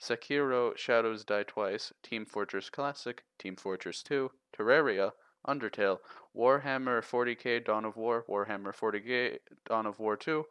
[0.00, 5.12] Sekiro Shadows Die Twice, Team Fortress Classic, Team Fortress 2, Terraria,
[5.46, 5.98] Undertale,
[6.36, 10.44] Warhammer 40k Dawn of War, Warhammer 40k Dawn of War 2,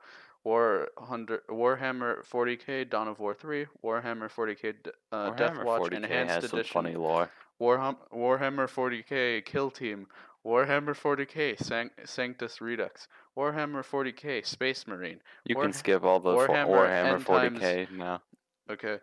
[0.43, 4.75] War Hunter, Warhammer 40k Dawn of War 3, Warhammer 40k
[5.11, 7.29] uh, Death Warhammer Watch 40K Enhanced has some Edition, funny lore.
[7.59, 10.07] Warham- Warhammer 40k Kill Team,
[10.45, 15.21] Warhammer 40k Sanct- Sanctus Redux, Warhammer 40k Space Marine.
[15.45, 18.21] You War- can skip all the Warhammer Warhammer 40k now.
[18.69, 18.99] Okay.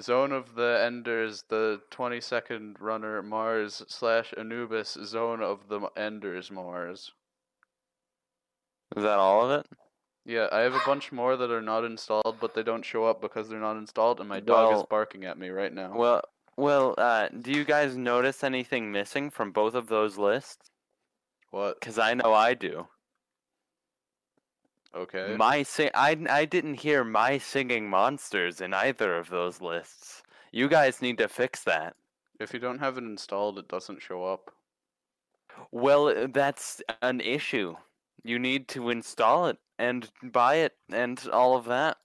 [0.00, 7.12] Zone of the Enders, the 22nd runner Mars slash Anubis, Zone of the Enders Mars.
[8.96, 9.66] Is that all of it?
[10.26, 13.20] Yeah, I have a bunch more that are not installed, but they don't show up
[13.20, 15.96] because they're not installed, and my dog is barking at me right now.
[15.96, 16.22] Well,
[16.56, 20.70] well, uh, do you guys notice anything missing from both of those lists?
[21.50, 21.80] what?
[21.80, 22.86] Because I know I do.
[24.96, 25.36] Okay.
[25.36, 30.22] My sing, I, I didn't hear my singing monsters in either of those lists.
[30.52, 31.96] You guys need to fix that.
[32.40, 34.50] If you don't have it installed, it doesn't show up.
[35.70, 37.76] Well, uh, that's an issue.
[38.24, 41.98] You need to install it and buy it and all of that.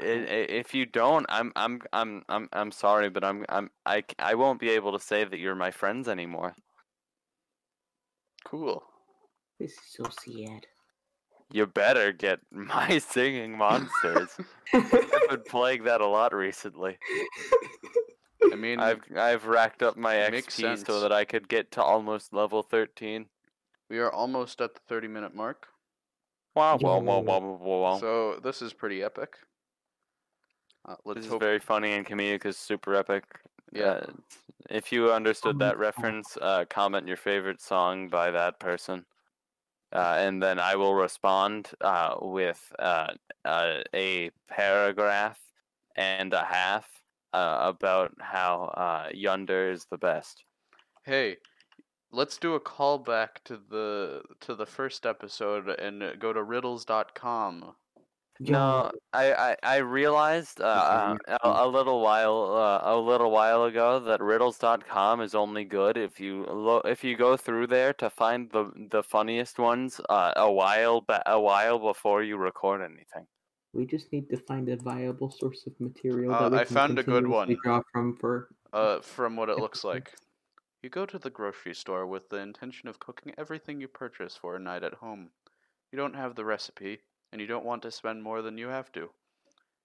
[0.00, 4.00] I- i- If you don't, I'm I'm I'm I'm I'm sorry, but I'm I'm I
[4.00, 6.56] c- I won't be able to say that you're my friends anymore.
[8.44, 8.84] Cool.
[9.58, 10.66] This is so sad.
[11.52, 14.36] You better get my singing monsters.
[14.72, 14.90] I've
[15.28, 16.98] been playing that a lot recently.
[18.52, 20.84] I mean, I've I've racked up my XP sense.
[20.86, 23.26] so that I could get to almost level 13.
[23.88, 25.68] we are almost at the 30 minute mark,
[26.54, 27.98] Wow, wow, wow, wow, wow, wow.
[27.98, 29.36] so this is pretty epic.
[30.86, 32.44] Uh, let's This is very funny and comedic.
[32.44, 33.24] Is super epic.
[33.72, 33.84] Yeah.
[33.84, 34.06] Uh,
[34.68, 39.04] if you understood that reference, uh, comment your favorite song by that person,
[39.92, 43.08] uh, and then I will respond uh, with uh,
[43.44, 45.38] uh, a paragraph
[45.96, 46.88] and a half
[47.32, 50.44] uh, about how uh, Yonder is the best.
[51.04, 51.38] Hey,
[52.10, 57.74] let's do a callback to the to the first episode and go to riddles.com.
[58.40, 63.64] No, I, I, I realized uh, uh, a, a little while uh, a little while
[63.64, 68.10] ago that riddles.com is only good if you lo- if you go through there to
[68.10, 73.26] find the the funniest ones uh, a while ba- a while before you record anything.
[73.74, 76.74] We just need to find a viable source of material Uh, that we I can
[76.74, 77.60] found a good continuously one.
[77.64, 78.48] draw from for.
[78.72, 80.14] Uh, from what it looks like.
[80.82, 84.56] You go to the grocery store with the intention of cooking everything you purchase for
[84.56, 85.30] a night at home.
[85.92, 87.00] You don't have the recipe,
[87.32, 89.10] and you don't want to spend more than you have to.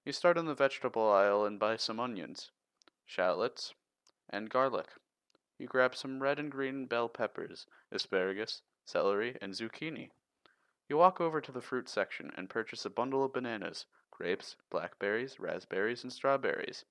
[0.05, 2.51] You start in the vegetable aisle and buy some onions,
[3.05, 3.73] shallots,
[4.29, 4.87] and garlic.
[5.57, 10.11] You grab some red and green bell peppers, asparagus, celery, and zucchini.
[10.89, 15.39] You walk over to the fruit section and purchase a bundle of bananas, grapes, blackberries,
[15.39, 16.85] raspberries, and strawberries.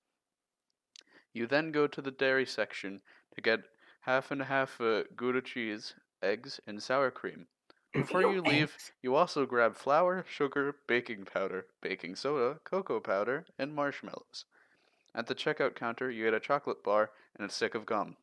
[1.32, 3.02] You then go to the dairy section
[3.34, 3.60] to get
[4.00, 7.46] half and half uh, Gouda cheese, eggs, and sour cream.
[7.96, 13.74] Before you leave, you also grab flour, sugar, baking powder, baking soda, cocoa powder, and
[13.74, 14.44] marshmallows.
[15.14, 18.18] At the checkout counter, you get a chocolate bar and a stick of gum.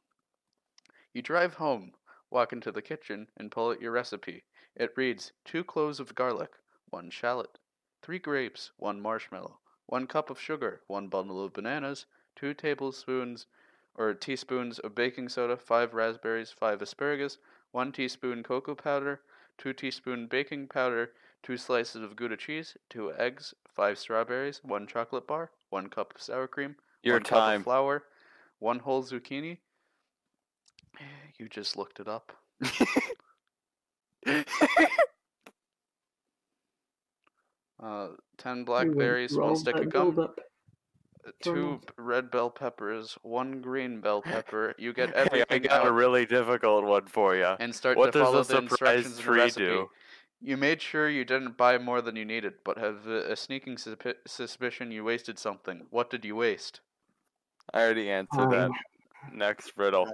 [1.11, 1.93] You drive home,
[2.29, 4.43] walk into the kitchen, and pull out your recipe.
[4.75, 6.51] It reads two cloves of garlic,
[6.91, 7.57] one shallot,
[8.03, 9.57] three grapes, one marshmallow,
[9.87, 12.05] one cup of sugar, one bundle of bananas,
[12.35, 13.47] two tablespoons
[13.95, 17.39] or teaspoons of baking soda, five raspberries, five asparagus,
[17.71, 19.21] one teaspoon cocoa powder,
[19.57, 21.11] two teaspoon baking powder,
[21.41, 26.21] two slices of Gouda cheese, two eggs, five strawberries, one chocolate bar, one cup of
[26.21, 27.59] sour cream, Your one cup time.
[27.61, 28.03] of flour,
[28.59, 29.57] one whole zucchini.
[31.39, 32.31] You just looked it up.
[37.83, 40.39] Uh, ten blackberries, one stick of gum, up.
[41.41, 44.75] Two red bell peppers, one green bell pepper.
[44.77, 45.41] You get everything.
[45.49, 47.55] I everything got a really difficult one for you.
[47.59, 49.65] and start What to does follow a the surprise instructions in the tree recipe.
[49.65, 49.89] do?
[50.41, 53.77] You made sure you didn't buy more than you needed, but have a, a sneaking
[53.77, 55.83] suspi- suspicion you wasted something.
[55.89, 56.81] What did you waste?
[57.73, 58.65] I already answered that.
[58.65, 58.73] Um,
[59.31, 60.11] Next riddle.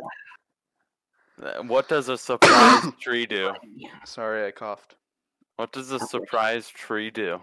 [1.42, 3.54] Uh, What does a surprise tree do?
[4.06, 4.96] Sorry, I coughed.
[5.56, 7.40] What does a surprise tree do?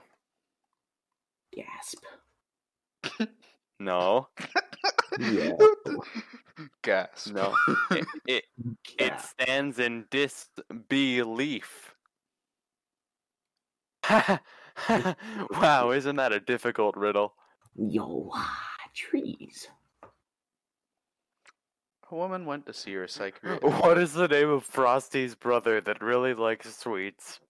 [1.52, 2.04] Gasp.
[3.78, 4.28] No,
[5.18, 5.52] Yeah.
[6.82, 7.34] Gasp.
[7.34, 7.54] no.
[7.90, 8.44] It, it,
[8.98, 11.94] it stands in disbelief.
[14.88, 17.34] wow, isn't that a difficult riddle?
[17.76, 19.68] Yo, ah, trees.
[22.10, 23.42] A woman went to see her psychic.
[23.62, 27.40] What is the name of Frosty's brother that really likes sweets?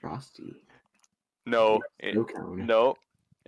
[0.00, 0.54] Frosty.
[1.46, 2.94] No, it, Snow no,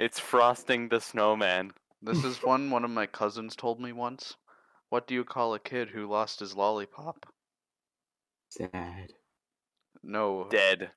[0.03, 1.71] it's Frosting the Snowman.
[2.03, 4.35] This is one one of my cousins told me once.
[4.89, 7.27] What do you call a kid who lost his lollipop?
[8.51, 9.13] Sad.
[10.03, 10.91] No, Dead.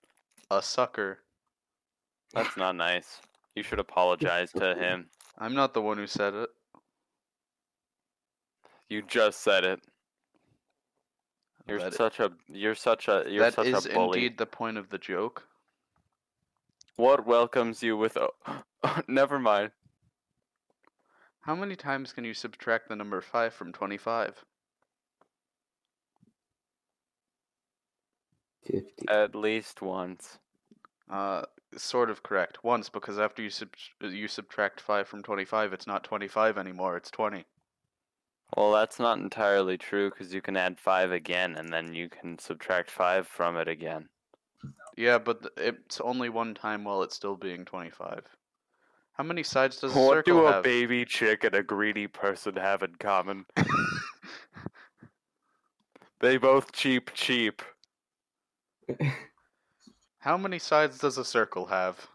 [0.49, 1.19] a sucker.
[2.33, 3.21] That's not nice.
[3.55, 5.05] You should apologize to him.
[5.37, 6.49] I'm not the one who said it.
[8.89, 9.79] You just said it.
[11.67, 14.19] You're That- such a you're such a you're that such is a bully.
[14.19, 15.43] indeed the point of the joke.
[16.95, 18.31] What welcomes you with oh,
[19.07, 19.71] never mind.
[21.41, 24.45] How many times can you subtract the number 5 from 25?
[28.65, 29.05] 50.
[29.07, 30.39] At least once.
[31.09, 31.43] Uh,
[31.77, 32.63] sort of correct.
[32.63, 37.11] Once, because after you sub- you subtract 5 from 25, it's not 25 anymore, it's
[37.11, 37.45] 20.
[38.55, 42.39] Well, that's not entirely true because you can add five again, and then you can
[42.39, 44.07] subtract five from it again.
[44.97, 48.25] Yeah, but th- it's only one time while it's still being 25.
[49.13, 50.15] How many sides does a circle have?
[50.15, 50.63] What do a have?
[50.63, 53.45] baby chick and a greedy person have in common?
[56.21, 57.61] They both cheap cheap.
[60.19, 62.07] How many sides does a circle have?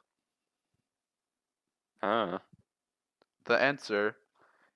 [2.03, 2.39] Huh.
[3.45, 4.17] The answer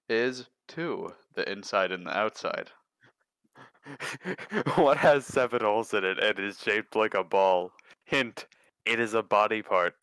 [0.09, 2.71] is 2, the inside and the outside.
[4.77, 7.73] what has seven holes in it and is shaped like a ball?
[8.05, 8.47] Hint:
[8.85, 9.97] It is a body part.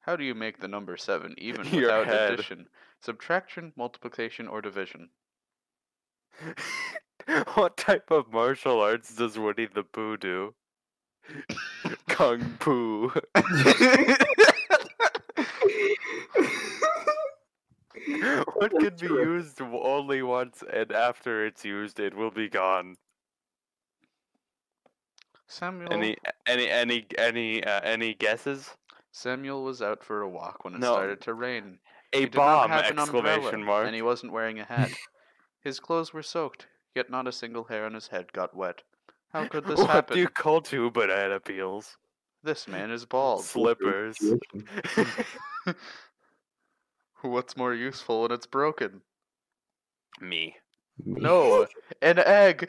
[0.00, 2.32] How do you make the number 7 even Your without head.
[2.34, 2.68] addition?
[3.00, 5.10] Subtraction, multiplication, or division?
[7.54, 10.54] what type of martial arts does Woody the Pooh do?
[12.08, 13.12] Kung Fu.
[18.54, 22.96] what can be used only once, and after it's used, it will be gone.
[25.52, 28.74] Samuel Any, any, any, any, uh, any guesses?
[29.10, 30.92] Samuel was out for a walk when it No.
[30.94, 31.78] started to rain.
[32.14, 32.70] A He did bomb!
[32.70, 33.86] not have an umbrella, Exclamation mark.
[33.86, 34.90] and he wasn't wearing a hat.
[35.60, 38.82] His clothes were soaked, yet not a single hair on his head got wet.
[39.32, 40.14] How could this what happen?
[40.14, 41.96] do you call two banana peels?
[42.42, 43.44] This man is bald.
[43.44, 44.18] Slippers.
[47.20, 49.02] What's more useful when it's broken?
[50.20, 50.56] Me.
[51.04, 51.66] No,
[52.00, 52.68] an egg.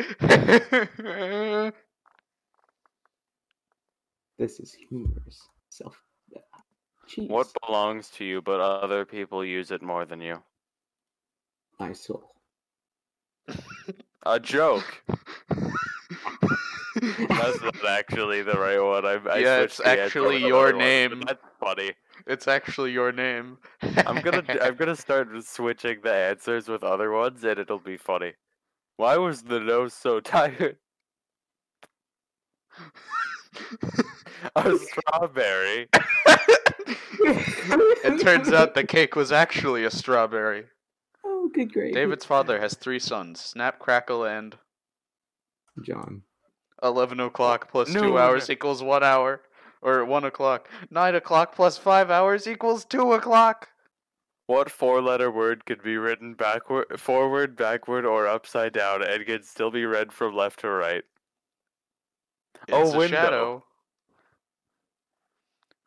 [4.38, 5.48] This is humorous.
[5.70, 6.02] Self.
[6.36, 6.40] uh,
[7.08, 7.30] Cheese.
[7.30, 10.42] What belongs to you, but other people use it more than you?
[11.80, 12.34] My soul.
[14.26, 15.04] A joke.
[17.02, 19.06] That's not actually the right one.
[19.06, 21.24] I, I Yeah, it's actually your another one, name.
[21.28, 21.92] That's funny.
[22.28, 23.58] it's actually your name.
[24.06, 27.98] I'm gonna d- I'm gonna start switching the answers with other ones, and it'll be
[27.98, 28.34] funny.
[28.98, 30.78] Why was the nose so tired?
[34.56, 35.88] A strawberry.
[37.20, 40.66] it turns out the cake was actually a strawberry.
[41.26, 41.94] Oh, good grade.
[41.94, 44.58] David's father has three sons Snap, Crackle, and
[45.84, 46.24] John.
[46.82, 48.18] 11 o'clock plus 2 No.
[48.18, 49.42] hours equals 1 hour.
[49.82, 50.70] Or 1 o'clock.
[50.92, 53.70] 9 o'clock plus 5 hours equals 2 o'clock.
[54.48, 59.72] What four-letter word could be written backward, forward, backward, or upside down, and can still
[59.72, 61.04] be read from left to right?
[62.72, 63.16] Oh, It's a window.
[63.18, 63.64] shadow.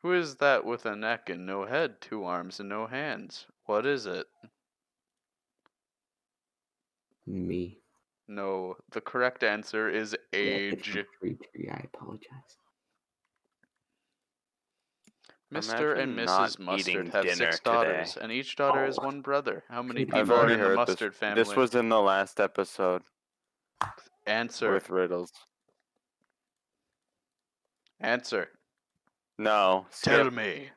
[0.07, 3.47] Who is that with a neck and no head, two arms and no hands?
[3.65, 4.29] What is it?
[7.27, 7.81] Me.
[8.29, 10.91] No, the correct answer is age.
[10.97, 11.69] a Tree, tree.
[11.73, 12.31] I apologize.
[15.53, 15.99] Mr.
[15.99, 16.59] and Imagine not Mrs.
[16.61, 18.23] Mustard eating have dinner six daughters, today.
[18.23, 19.07] and each daughter is Oh.
[19.07, 19.65] one brother.
[19.69, 21.19] How many I've people I've are already in the heard Mustard this.
[21.19, 21.43] family?
[21.43, 23.03] This was in the last episode.
[24.25, 24.73] Answer.
[24.73, 25.33] with riddles.
[27.99, 28.51] Answer.
[29.39, 29.87] No.
[30.03, 30.71] Tell me.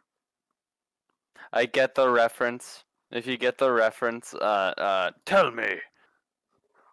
[1.51, 2.83] I get the reference.
[3.11, 5.77] If you get the reference, uh, uh, tell me.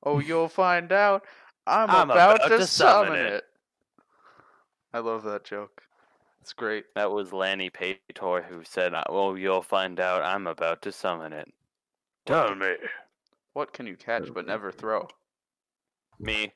[0.02, 1.24] Oh, you'll find out.
[1.66, 3.32] I'm, I'm about, about to, to summon, summon it.
[3.32, 3.44] it.
[4.94, 5.82] I love that joke.
[6.40, 6.84] It's great.
[6.94, 10.22] That was Lanny Pator who said, uh, "Oh, you'll find out.
[10.22, 11.52] I'm about to summon it."
[12.24, 12.74] Tell me.
[13.52, 15.08] What can you catch but never throw?
[16.18, 16.52] Me.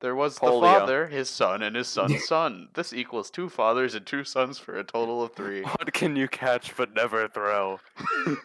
[0.00, 2.68] There was the father, his son, and his son's son.
[2.74, 5.62] This equals two fathers and two sons for a total of three.
[5.78, 7.80] What can you catch but never throw?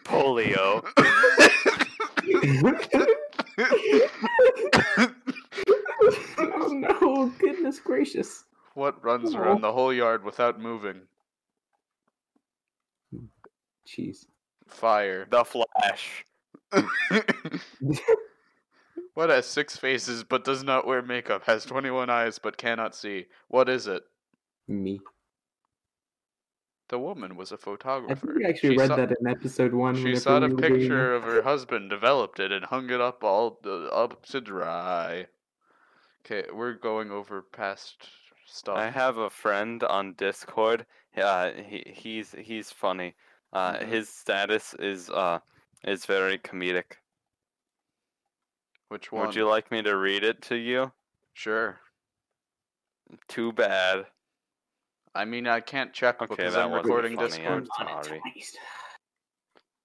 [0.04, 0.84] Polio.
[6.38, 7.32] oh no!
[7.38, 8.44] Goodness gracious!
[8.74, 9.38] what runs Oh.
[9.38, 11.02] around the whole yard without moving?
[13.86, 14.26] Jeez.
[14.66, 15.26] Fire.
[15.30, 16.24] The Flash.
[19.14, 23.26] What has six faces but does not wear makeup, has 21 eyes but cannot see?
[23.48, 24.02] What is it?
[24.68, 25.00] Me.
[26.88, 28.26] The woman was a photographer.
[28.26, 29.94] think we actually She read saw- that in episode one.
[29.96, 31.16] She whenever saw a picture it.
[31.16, 35.26] of her husband, developed it, and hung it up all uh, up to dry.
[36.24, 38.08] Okay, we're going over past
[38.46, 38.76] stuff.
[38.76, 40.84] I have a friend on Discord.
[41.16, 43.14] Uh, he he's he's funny.
[43.52, 43.86] Uh, Mhm.
[43.88, 45.38] his status is uh
[45.84, 46.98] is very comedic.
[48.94, 49.26] Which one?
[49.26, 50.92] Would you like me to read it to you?
[51.32, 51.80] Sure.
[53.26, 54.06] Too bad.
[55.16, 57.68] I mean, I can't check Okay, because that I'm wasn't recording funny, Discord.
[57.76, 58.22] I'm sorry.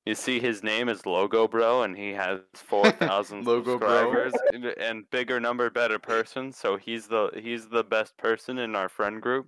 [0.05, 3.89] You see, his name is Logo Bro, and he has four thousand Logo Bro.
[3.89, 6.51] subscribers, and, and bigger number, better person.
[6.53, 9.47] So he's the he's the best person in our friend group.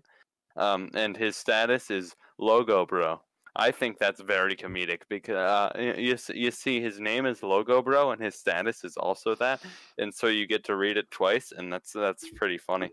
[0.56, 3.22] Um, and his status is Logo Bro.
[3.56, 8.12] I think that's very comedic because uh, you you see, his name is Logo Bro,
[8.12, 9.62] and his status is also that,
[9.98, 12.92] and so you get to read it twice, and that's that's pretty funny.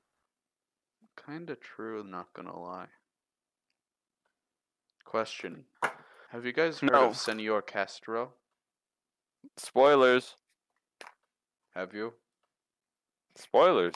[1.26, 2.88] Kinda true, not gonna lie.
[5.04, 5.64] Question.
[6.30, 7.06] Have you guys heard No.
[7.08, 8.32] of Senor Castro?
[9.56, 10.34] Spoilers,
[11.74, 12.12] Have you?
[13.36, 13.94] spoilers,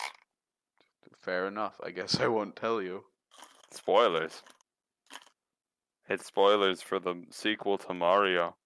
[1.20, 1.80] Fair enough.
[1.84, 3.04] I guess I won't tell you.
[3.70, 4.42] spoilers.
[6.08, 8.56] It's spoilers for the sequel to Mario.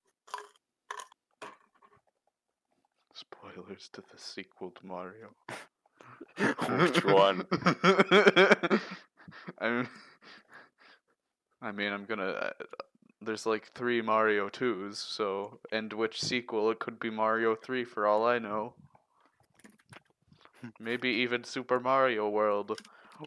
[3.15, 5.29] Spoilers to the sequel to Mario.
[6.79, 7.47] Which one?
[9.59, 9.89] I'm,
[11.63, 12.25] I mean, I'm gonna.
[12.25, 12.51] Uh,
[13.21, 15.59] there's like three Mario 2s, so.
[15.73, 16.71] And which sequel?
[16.71, 18.75] It could be Mario 3 for all I know.
[20.81, 22.79] Maybe even Super Mario World.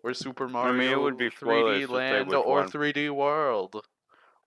[0.03, 2.70] Or Super Mario mean, it would be 3D to say Land or one.
[2.70, 3.84] 3D World.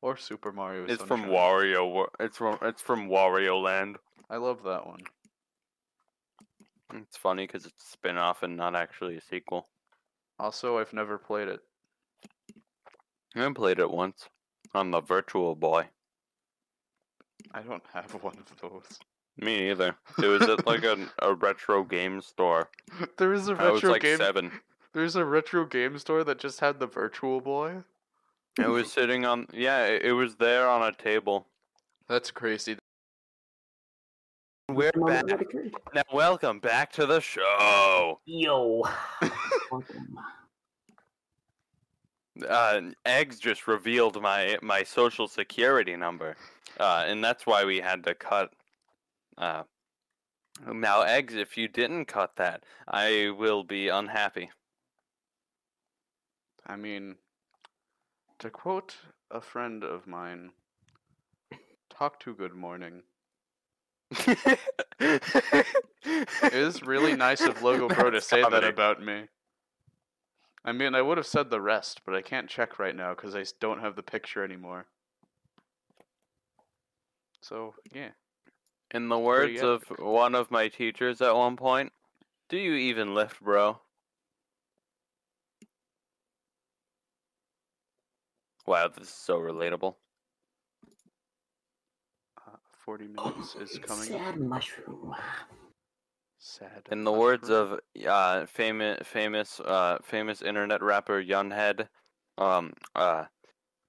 [0.03, 2.07] Or Super Mario It's from Wario.
[2.19, 3.97] It's from it's from Wario Land.
[4.29, 5.01] I love that one.
[6.95, 9.69] It's funny because it's a spin-off and not actually a sequel.
[10.39, 11.61] Also, I've never played it.
[13.35, 14.29] I played it once
[14.75, 15.87] on the Virtual Boy.
[17.53, 18.99] I don't have one of those.
[19.39, 19.97] Me either.
[20.23, 22.69] It was at like a, a retro game store.
[23.19, 24.19] there is a I was retro like game.
[24.19, 24.53] seven.
[24.93, 27.83] There's a retro game store that just had the Virtual Boy.
[28.59, 29.47] It was sitting on.
[29.53, 31.47] Yeah, it, it was there on a table.
[32.09, 32.77] That's crazy.
[34.69, 35.25] We're back
[35.95, 36.03] now.
[36.13, 38.21] Welcome back to the show.
[38.25, 38.83] Yo.
[42.49, 46.37] Uh, eggs just revealed my my social security number,
[46.81, 48.53] uh, and that's why we had to cut.
[49.37, 49.65] Uh,
[50.73, 54.51] now, eggs, if you didn't cut that, I will be unhappy.
[56.67, 57.17] I mean,
[58.43, 58.97] to quote
[59.31, 60.51] a friend of mine,
[61.89, 63.05] talk to good morning.
[64.99, 65.23] it
[66.53, 69.27] is really nice of Logo Bro to say that about me.
[70.65, 73.37] I mean, I would have said the rest, but I can't check right now because
[73.37, 74.87] I don't have the picture anymore.
[77.43, 78.11] So, yeah.
[78.91, 81.93] In the words of one of my teachers at one point,
[82.49, 83.81] do you even lift, bro?
[88.67, 89.97] Wow, this is so relatable.
[92.39, 95.15] Uh, 40 minutes is coming Sad mushroom.
[96.39, 96.89] Sad.
[96.91, 101.87] In the words of uh, famous famous uh, famous internet rapper Yunhead,
[102.37, 103.27] um, uh,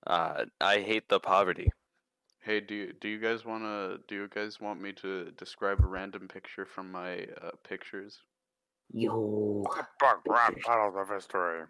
[0.06, 1.72] uh, I hate the poverty.
[2.42, 5.80] Hey, do you, do you guys want to do you guys want me to describe
[5.84, 8.20] a random picture from my uh, pictures?
[8.92, 9.64] Yo.
[10.00, 11.64] Back, back, out of the history.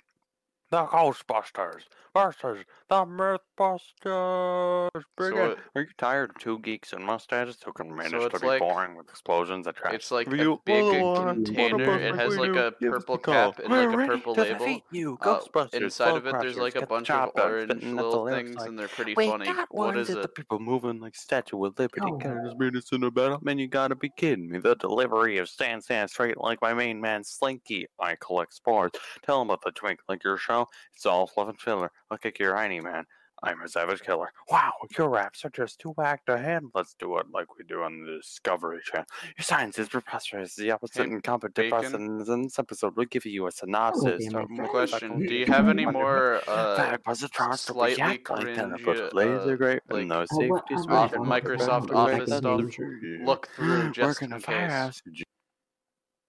[0.74, 1.84] The Ghostbusters
[2.16, 4.90] versus the Mythbusters.
[5.16, 5.52] Bring So it.
[5.52, 8.60] it- Are you tired of two geeks and mustaches who can manage to be like-
[8.60, 9.94] boring with explosions and trash?
[9.94, 11.98] It's like You a big other one, one container.
[12.00, 14.60] It has like a purple the cap and like We're a ready purple to label.
[14.60, 15.82] defeat you, Uh, Ghostbusters.
[15.82, 18.68] inside of it, there's like a bunch of orange spitting at the little things, like,
[18.70, 19.46] and they're pretty we funny.
[19.46, 20.34] got What ones the it?
[20.36, 22.02] people moving like Statue of Liberty.
[22.12, 22.18] Oh.
[22.18, 23.38] Can I just in a battle?
[23.44, 24.58] Man, you gotta be kidding me.
[24.60, 27.86] The delivery of Stand Stand Straight like my main man Slinky.
[28.00, 28.92] I collect spores.
[29.24, 30.63] Tell him about the Twink Linker show.
[30.94, 31.92] It's all fluff and filler.
[32.12, 33.06] Look at your hiney, man.
[33.46, 34.32] I'm a savage killer.
[34.50, 36.64] Wow, your raps are just too whacked ahead.
[36.74, 39.06] Let's do it like we do on the Discovery Channel.
[39.38, 40.56] Your science is preposterous.
[40.56, 41.82] The opposite Hey, and competent Bacon?
[41.92, 44.30] person in this episode will give you a synopsis.
[44.30, 44.70] there, my of friend.
[44.70, 48.30] Question: Do you have any fucking more uh, Fact was a chance to slightly react
[48.30, 51.94] like that, cringe, but laser uh, great like- and no Oh, safety what- and Microsoft
[51.94, 53.26] Office stuff?
[53.28, 55.02] look through just in case?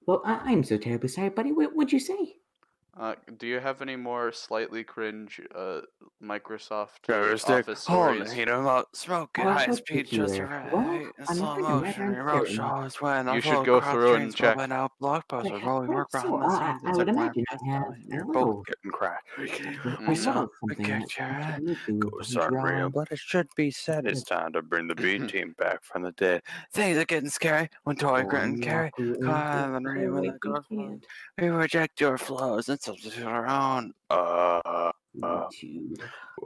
[0.06, 1.52] Well, I'm so terribly sorry, buddy.
[1.52, 2.34] What would you say?
[2.96, 5.80] Uh, do you have any more slightly cringe uh,
[6.22, 7.66] Microsoft Terroristic.
[7.66, 8.32] Office Hold stories?
[8.32, 8.94] heat 'em up.
[8.96, 10.50] Smoke at Well, high speed, just here.
[10.72, 11.12] right.
[11.18, 11.80] In I'm slow not gonna motion.
[11.80, 14.56] let Your her road kill shows when You should go through and check.
[14.56, 16.82] moving out blockbusters, Well, rolling work so, behind the scenes.
[16.84, 17.98] I It's would a imagine I have.
[18.08, 19.28] You're both getting cracked.
[20.06, 21.60] I Mm, saw know, something okay, that Jared.
[21.60, 25.20] makes me Goes unreal, but it should be said it's time to bring the B
[25.28, 26.42] team back from the dead.
[26.72, 30.68] Things are getting scary when Toy Grit and Carrie climb and rain the ghost
[31.38, 33.92] we reject your flows and substitute our own.
[34.10, 35.46] Uh, Uh.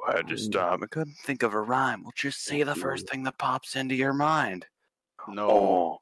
[0.06, 0.80] I to stop.
[0.82, 2.02] I couldn't think of a rhyme.
[2.02, 4.66] Well, just say the first thing that pops into your mind.
[5.26, 5.50] No.
[5.50, 5.98] Oh,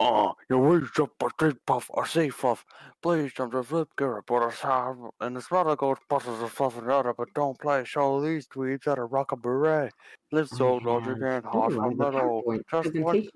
[0.00, 2.64] oh, your wings up a street puff, a sea fluff.
[3.02, 5.10] Please don't just flip gear, but a sound.
[5.20, 7.84] And the smell goes buses are fluff and other, but don't play.
[7.84, 9.92] Show these tweets at a rock a beret.
[10.32, 12.62] Live so don't you can't hot from a the road.
[12.70, 13.26] Just one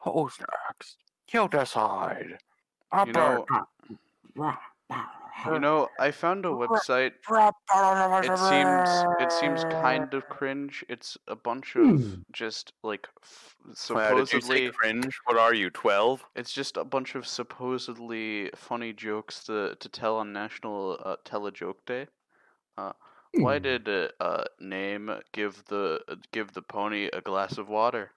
[0.00, 0.96] Who's next?
[1.32, 2.38] You decide.
[3.06, 3.46] You know,
[4.36, 4.56] bah,
[5.46, 7.12] you know, I found a website.
[8.22, 10.84] It seems it seems kind of cringe.
[10.88, 12.22] It's a bunch of Hmm.
[12.32, 13.56] just like f-
[13.92, 15.14] Wow, did you supposedly say cringe?
[15.24, 16.24] What are you, 12?
[16.34, 21.84] it's just a bunch of supposedly funny jokes to to tell on National uh, Telejoke
[21.86, 22.08] Day.
[22.76, 22.92] Uh,
[23.36, 23.60] why Hmm.
[23.60, 28.12] did uh, uh, name give the uh, give the pony a glass of water?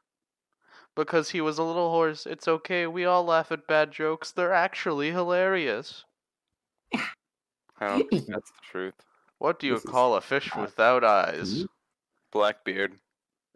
[0.96, 2.26] Because he was a little horse.
[2.26, 2.88] It's okay.
[2.88, 4.34] We all laugh at bad jokes.
[4.34, 6.04] They're actually hilarious.
[7.80, 8.96] I don't think that's the truth.
[9.40, 11.66] What do you This call a fish uh, without eyes?
[12.32, 12.96] Blackbeard.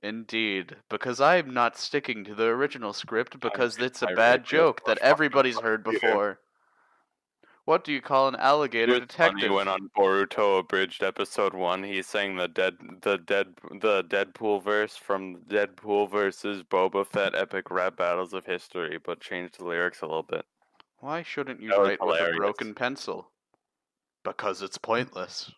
[0.04, 4.46] Indeed, because I'm not sticking to the original script because it's a I bad read
[4.46, 6.40] joke that everybody's heard before.
[7.66, 9.56] What do you call an alligator It's funny detective?
[9.56, 14.98] when on Boruto Abridged episode one, he sang the dead, the dead, the Deadpool verse
[14.98, 20.08] from Deadpool versus Boba Fett epic rap battles of history, but changed the lyrics a
[20.08, 20.44] little bit.
[20.98, 23.31] Why shouldn't you That was write with a broken pencil?
[24.24, 25.52] Because it's pointless.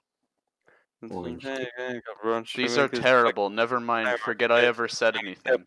[1.10, 1.44] Orange.
[1.44, 3.50] Hey, hey, everyone should These are terrible.
[3.50, 4.20] Never mind.
[4.20, 5.66] Forget I ever said anything.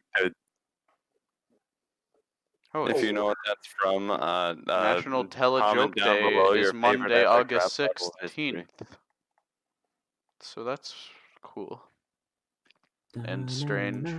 [2.74, 7.24] Oh, If you know what that's from, uh, uh National comment Telejoke Day is Monday,
[7.24, 8.66] August battle of history.
[8.80, 8.86] 16th.
[10.40, 10.94] So that's
[11.42, 11.82] cool.
[13.24, 14.14] and strange.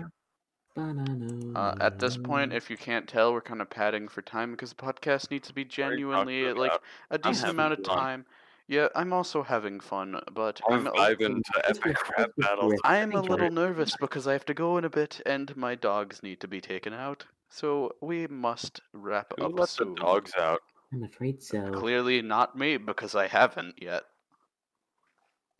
[0.75, 4.69] Uh, at this point, if you can't tell, we're kind of padding for time because
[4.69, 6.71] the podcast needs to be What genuinely like
[7.11, 7.97] a decent amount of fun.
[7.97, 8.25] time.
[8.67, 12.73] Yeah, I'm also having fun, but I'm I'm a, vibing to epic was- rap battles.
[12.83, 16.21] I'm a little nervous because I have to go in a bit, and my dogs
[16.21, 17.25] need to be taken out.
[17.49, 20.59] So we must wrap Who up let the dogs out?
[20.91, 21.71] I'm afraid so.
[21.71, 24.03] Clearly not me because I haven't yet.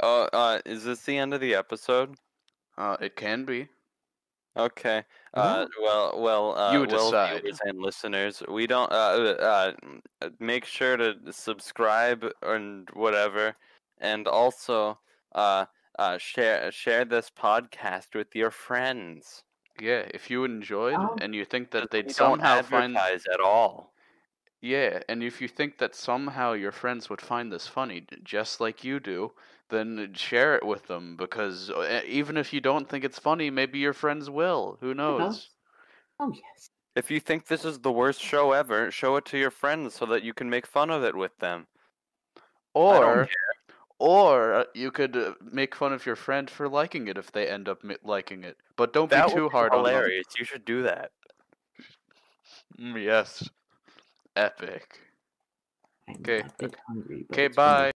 [0.01, 2.16] Oh, uh, is this the end of the episode?
[2.78, 3.70] Uh, it can be.
[4.58, 5.05] Okay.
[5.34, 7.43] Uh, well, well, uh, You well, decide.
[7.43, 8.91] viewers and listeners, we don't.
[8.91, 9.74] Uh, uh,
[10.22, 13.55] uh, make sure to subscribe and whatever,
[13.99, 14.99] and also,
[15.34, 15.68] uh,
[15.99, 19.43] uh, share share this podcast with your friends.
[19.80, 23.39] Yeah, if you enjoyed Um, and you think that they'd don't somehow find advertise at
[23.39, 23.93] all.
[24.62, 28.84] Yeah, and if you think that somehow your friends would find this funny, just like
[28.84, 29.34] you do,
[29.70, 33.80] then share it with them because uh, even if you don't think it's funny, maybe
[33.80, 34.78] your friends will.
[34.82, 35.49] Who knows?
[36.20, 36.70] Oh yes.
[36.95, 40.05] If you think this is the worst show ever, show it to your friends so
[40.07, 41.68] that you can make fun of it with them.
[42.74, 43.28] Or
[43.99, 47.47] or uh, you could uh, make fun of your friend for liking it if they
[47.47, 48.57] end up liking it.
[48.76, 49.93] But don't That be too would hard on them.
[49.93, 50.28] hilarious.
[50.38, 51.11] You should do that.
[52.80, 53.47] Mm, yes.
[54.36, 54.99] Epic.
[56.07, 56.39] I'm Okay.
[56.39, 57.26] a bit hungry.
[57.32, 57.65] Okay, it's fine.
[57.65, 57.86] bye.